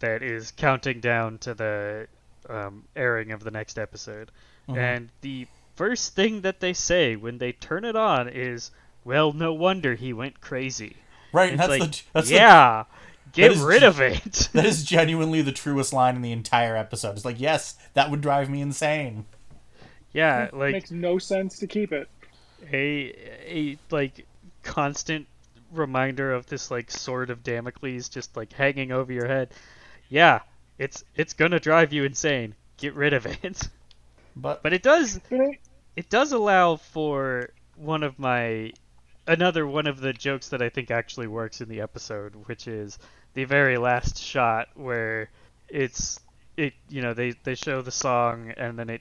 [0.00, 2.08] that is counting down to the
[2.48, 4.30] um, airing of the next episode.
[4.68, 4.76] Mhm.
[4.76, 5.46] And the
[5.76, 8.70] first thing that they say when they turn it on is,
[9.04, 10.96] "Well, no wonder he went crazy."
[11.32, 12.84] Right, and that's like, the that's the, yeah,
[13.32, 14.48] get is rid ge- of it.
[14.52, 17.12] that is genuinely the truest line in the entire episode.
[17.16, 19.26] It's like, yes, that would drive me insane.
[20.12, 22.08] yeah, like It Makes no sense to keep it.
[22.72, 23.14] a
[23.46, 24.26] a like
[24.62, 25.26] constant
[25.72, 29.50] reminder of this like sword of Damocles just like hanging over your head.
[30.10, 30.40] Yeah,
[30.78, 32.54] it's it's gonna drive you insane.
[32.76, 33.68] Get rid of it.
[34.36, 35.20] But, But it does
[35.96, 38.72] it does allow for one of my
[39.26, 42.98] another one of the jokes that I think actually works in the episode, which is
[43.34, 45.30] the very last shot where
[45.68, 46.20] it's
[46.56, 49.00] it you know they they show the song and then it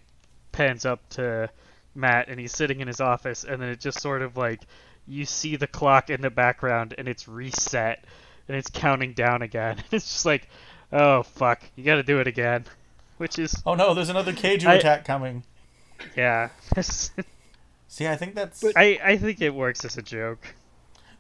[0.51, 1.49] pans up to
[1.95, 4.61] Matt and he's sitting in his office and then it just sort of like
[5.07, 8.03] you see the clock in the background and it's reset
[8.47, 9.77] and it's counting down again.
[9.91, 10.47] It's just like
[10.91, 12.65] oh fuck, you got to do it again.
[13.17, 15.43] Which is oh no, there's another Kaiju I- attack coming.
[16.15, 16.49] yeah.
[17.87, 20.53] See, I think that's But- I, I think it works as a joke.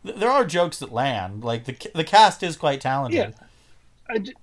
[0.03, 1.43] there are jokes that land.
[1.43, 3.35] Like the the cast is quite talented.
[4.09, 4.33] I j-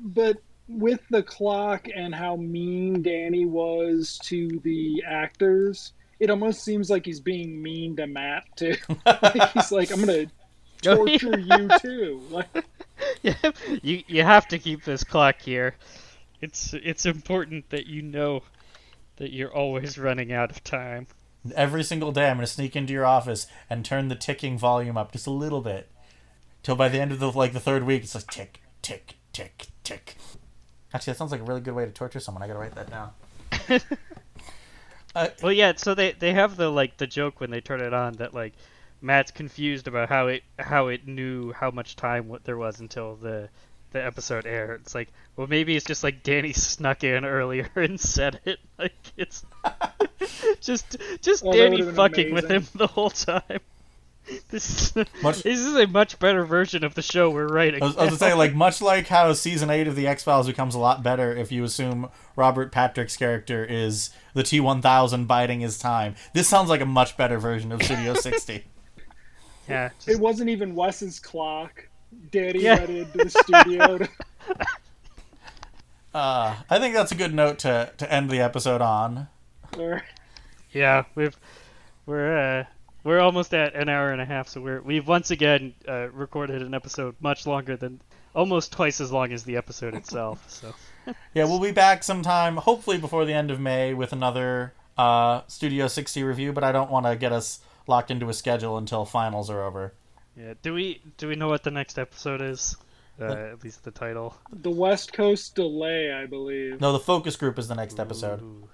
[0.00, 0.36] but
[0.68, 7.04] with the clock and how mean Danny was to the actors, it almost seems like
[7.04, 8.74] he's being mean to Matt too.
[9.54, 10.26] he's like, "I'm gonna yeah.
[10.96, 12.48] torture you too." Like,
[13.82, 15.74] you you have to keep this clock here.
[16.40, 18.42] It's it's important that you know
[19.16, 21.06] that you're always running out of time.
[21.54, 25.12] Every single day, I'm gonna sneak into your office and turn the ticking volume up
[25.12, 25.90] just a little bit,
[26.62, 29.66] till by the end of the like the third week, it's like tick, tick, tick,
[29.84, 30.16] tick.
[30.94, 32.42] Actually, that sounds like a really good way to torture someone.
[32.42, 33.10] I gotta write that down.
[35.14, 35.72] uh, Well, yeah.
[35.76, 38.54] So they they have the like the joke when they turn it on that like
[39.02, 43.16] Matt's confused about how it how it knew how much time what there was until
[43.16, 43.48] the
[43.90, 44.80] the episode aired.
[44.82, 48.58] It's like, well, maybe it's just like Danny snuck in earlier and said it.
[48.78, 49.44] Like it's
[50.60, 53.60] just just that Danny would've been fucking with him the whole time.
[54.50, 57.82] This is, Much- this is a much better version of the show we're writing.
[57.82, 60.22] I was, I was gonna say, like, much like how season eight of the X
[60.22, 64.80] Files becomes a lot better if you assume Robert Patrick's character is the T one
[64.80, 66.14] thousand biding his time.
[66.34, 68.62] This sounds like a much better version of Studio sixty.
[69.68, 71.86] Yeah, it wasn't even Wes's clock.
[72.30, 72.78] Daddy Yeah.
[72.78, 73.98] went into the studio.
[73.98, 74.08] To,
[76.14, 79.28] Uh, I think that's a good note to to end the episode on.
[80.70, 81.34] Yeah, we've
[82.04, 82.64] we're uh,
[83.02, 86.60] we're almost at an hour and a half, so we're we've once again uh, recorded
[86.60, 88.00] an episode much longer than
[88.34, 90.44] almost twice as long as the episode itself.
[91.04, 95.40] So Yeah, we'll be back sometime, hopefully before the end of May, with another uh,
[95.48, 96.52] Studio 60 review.
[96.52, 99.92] But I don't want to get us locked into a schedule until finals are over.
[100.36, 102.76] yeah, do we do we know what the next episode is?
[103.20, 104.34] Uh, at least the title.
[104.62, 106.80] the West Coast delay, I believe.
[106.80, 108.40] No, the focus group is the next episode.
[108.40, 108.68] Ooh.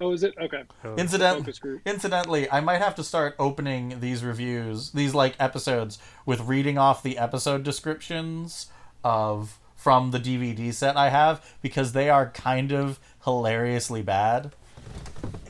[0.00, 0.34] Oh, is it?
[0.38, 0.64] Okay.
[0.84, 0.96] Oh.
[0.96, 1.80] Incident- Focus group.
[1.86, 7.02] Incidentally, I might have to start opening these reviews, these like episodes, with reading off
[7.02, 8.66] the episode descriptions
[9.04, 14.50] of from the DVD set I have because they are kind of hilariously bad.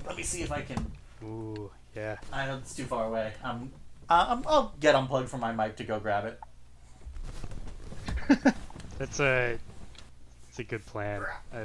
[0.06, 0.92] Let me see if I can
[1.22, 2.16] Ooh, yeah.
[2.32, 3.32] I know it's too far away.
[3.42, 3.70] I'm,
[4.08, 6.40] uh, I'm I'll get unplugged from my mic to go grab it.
[8.98, 9.58] That's a,
[10.48, 11.22] it's a good plan.
[11.52, 11.64] Uh,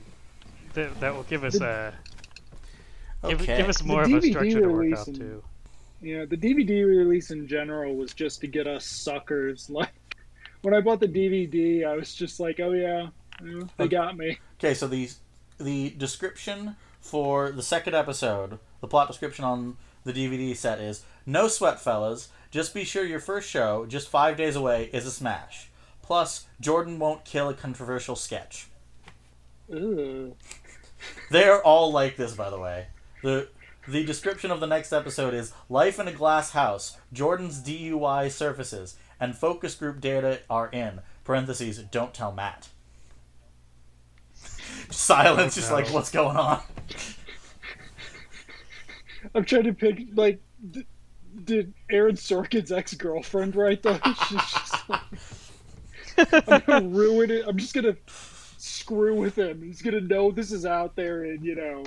[0.73, 1.93] th- that will give us a,
[3.23, 3.57] Okay.
[3.57, 5.43] give us The more of a structure to work release off and- to.
[6.01, 9.69] Yeah, the DVD release in general was just to get us suckers.
[9.79, 9.89] Like
[10.61, 13.07] when I bought the DVD, I was just like, "Oh yeah,
[13.45, 15.09] yeah, they got me." Okay, so the
[15.57, 21.47] the description for the second episode, the plot description on the DVD set is no
[21.47, 22.29] sweat, fellas.
[22.51, 25.69] Just be sure your first show, just five days away, is a smash.
[26.01, 28.67] Plus, Jordan won't kill a controversial sketch.
[29.71, 30.33] Ugh.
[31.29, 32.87] They're all like this, by the way.
[33.21, 33.49] The
[33.87, 36.97] the description of the next episode is life in a glass house.
[37.13, 41.79] Jordan's DUI surfaces, and focus group data are in parentheses.
[41.79, 42.69] Don't tell Matt.
[44.89, 46.61] Silence, just like what's going on.
[49.35, 50.39] I'm trying to pick like,
[50.71, 50.85] d-
[51.43, 53.99] did Aaron Sorkin's ex girlfriend write those?
[54.27, 55.01] She's just like,
[56.49, 57.45] I'm gonna ruin it.
[57.47, 57.95] I'm just gonna
[58.57, 59.61] screw with him.
[59.61, 61.83] He's gonna know this is out there and you know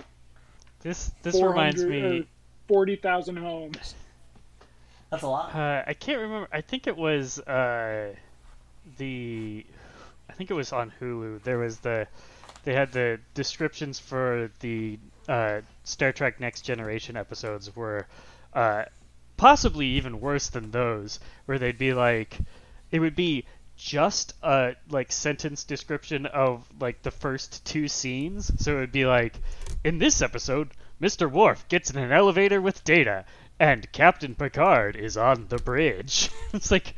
[0.80, 2.26] This this reminds me.
[2.68, 3.94] forty thousand homes.
[5.10, 5.54] That's a lot.
[5.54, 6.48] Uh, I can't remember.
[6.52, 8.14] I think it was uh,
[8.96, 9.66] the.
[10.30, 11.42] I think it was on Hulu.
[11.42, 12.06] There was the.
[12.64, 18.06] They had the descriptions for the uh, Star Trek Next Generation episodes were
[18.52, 18.84] uh,
[19.36, 22.38] possibly even worse than those, where they'd be like,
[22.90, 23.44] it would be
[23.76, 28.52] just a like sentence description of like the first two scenes.
[28.62, 29.34] So it would be like,
[29.82, 30.70] in this episode,
[31.00, 31.30] Mr.
[31.30, 33.24] Worf gets in an elevator with Data,
[33.58, 36.30] and Captain Picard is on the bridge.
[36.52, 36.94] it's like,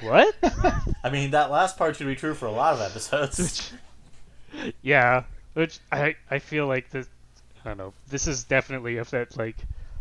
[0.00, 0.34] what?
[1.04, 3.72] I mean, that last part should be true for a lot of episodes.
[4.82, 5.24] yeah,
[5.54, 7.08] which I I feel like this.
[7.64, 7.92] I don't know.
[8.08, 9.56] This is definitely of that like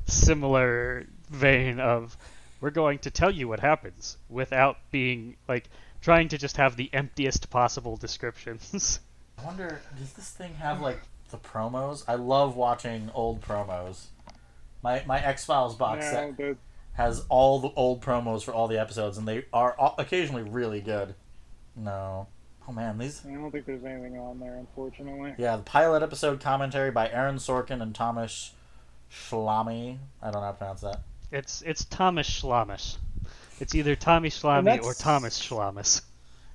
[0.05, 2.17] similar vein of
[2.61, 5.69] we're going to tell you what happens without being like
[6.01, 8.99] trying to just have the emptiest possible descriptions.
[9.37, 12.03] I wonder, does this thing have like the promos?
[12.07, 14.05] I love watching old promos.
[14.81, 16.57] My my X Files box No, set the,
[16.93, 21.15] has all the old promos for all the episodes, and they are occasionally really good.
[21.75, 22.27] No.
[22.69, 23.23] Oh man, these.
[23.27, 25.33] I don't think there's anything on there, unfortunately.
[25.39, 28.51] Yeah, the pilot episode commentary by Aaron Sorkin and Thomas
[29.11, 29.97] Schlamme.
[30.21, 31.01] I don't know how to pronounce that.
[31.31, 32.97] it's it's Thomas Schlamus.
[33.59, 36.03] It's either Tommy Schlamme or Thomas Schlamus.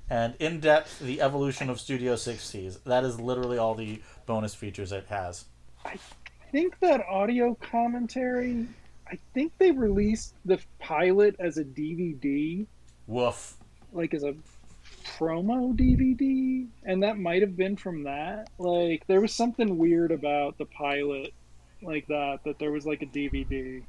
[0.09, 2.85] And in depth, the evolution of Studio 60s.
[2.85, 5.47] That is literally all the bonus features it has.
[5.85, 5.99] I
[6.53, 8.69] think that audio commentary.
[9.11, 12.67] I think they released the pilot as a DVD,
[13.09, 13.57] Woof.
[13.93, 14.35] like as a
[15.05, 18.49] promo DVD, and that might have been from that.
[18.59, 21.33] Like there was something weird about the pilot,
[21.83, 22.41] like that.
[22.45, 23.83] That there was like a DVD.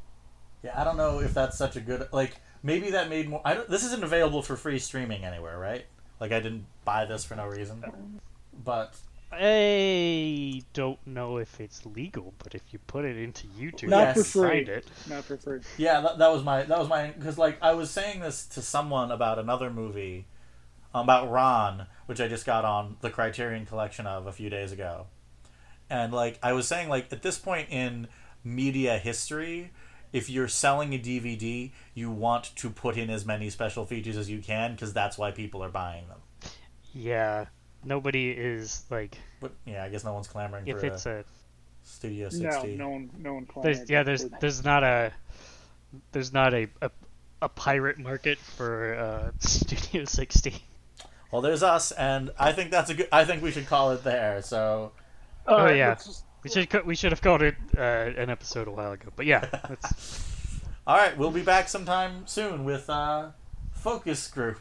[0.63, 2.35] Yeah, I don't know if that's such a good like.
[2.63, 3.41] Maybe that made more.
[3.45, 3.69] I don't.
[3.69, 5.85] This isn't available for free streaming anywhere, right?
[6.19, 7.83] Like I didn't buy this for no reason.
[8.63, 8.95] But
[9.31, 14.23] I don't know if it's legal, but if you put it into YouTube, Not you
[14.23, 14.59] for free.
[14.61, 14.87] it.
[15.09, 15.59] Not for free.
[15.77, 18.61] yeah, that, that was my that was my because like I was saying this to
[18.61, 20.25] someone about another movie,
[21.03, 25.07] about Ran, which I just got on the Criterion Collection of a few days ago,
[25.89, 28.07] and like I was saying, like at this point in
[28.43, 29.71] media history.
[30.13, 34.29] If you're selling a DVD, you want to put in as many special features as
[34.29, 36.19] you can because that's why people are buying them.
[36.93, 37.45] Yeah,
[37.83, 41.25] nobody is like But yeah, I guess no one's clamoring if for it's a a
[41.83, 42.75] Studio 60.
[42.77, 43.47] no no one, no one.
[43.61, 45.11] there's yeah there's there's not a
[46.11, 46.91] there's not a a,
[47.41, 50.63] a pirate market for uh, Studio 60.
[51.31, 53.07] Well, there's us, and I think that's a good.
[53.11, 54.41] I think we should call it there.
[54.41, 54.91] So,
[55.47, 55.95] All Oh, right, yeah.
[55.95, 59.25] just- We should we should have called it uh, an episode a while ago, but
[59.25, 59.45] yeah,
[60.87, 63.29] all right, we'll be back sometime soon with uh,
[63.71, 64.59] focus group.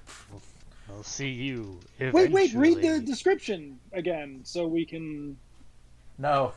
[0.89, 1.81] I'll see you.
[1.99, 2.29] Eventually.
[2.35, 2.55] Wait, wait.
[2.55, 5.37] Read the description again, so we can
[6.19, 6.53] No,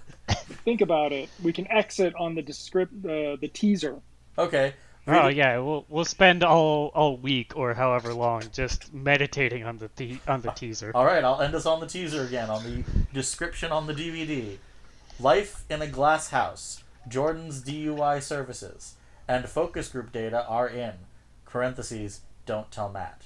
[0.66, 1.30] think about it.
[1.44, 4.00] We can exit on the descript uh, the teaser.
[4.38, 4.74] okay.
[5.08, 9.78] Read Oh yeah, we'll we'll spend all all week or however long just meditating on
[9.78, 10.92] the, the on the teaser.
[10.94, 14.58] All right, I'll end us on the teaser again on the description on the DVD.
[15.20, 16.84] Life in a glass house.
[17.08, 18.96] Jordan's DUI services
[19.28, 20.94] and focus group data are in.
[21.46, 22.22] Parentheses.
[22.46, 23.24] Don't tell Matt.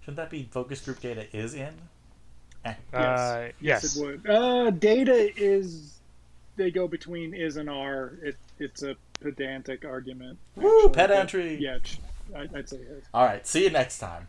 [0.00, 1.74] Shouldn't that be focus group data is in?
[2.64, 2.74] Eh.
[2.92, 3.96] Uh, yes.
[3.96, 4.28] it would.
[4.28, 6.00] Uh, data is
[6.56, 8.18] they go between is and are.
[8.22, 10.38] It it's a pedantic argument.
[10.56, 11.56] Woo, actually, but pedantry.
[11.60, 11.78] Yeah,
[12.36, 13.04] I- I'd say is.
[13.14, 13.46] All right.
[13.46, 14.26] See you next time.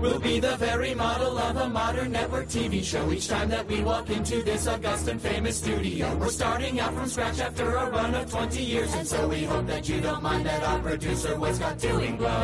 [0.00, 3.82] We'll be the very model of a modern network TV show each time that we
[3.82, 6.16] walk into this august and famous studio.
[6.16, 9.66] We're starting out from scratch after a run of 20 years, and so we hope
[9.68, 12.42] that you don't mind that our producer was caught doing blow.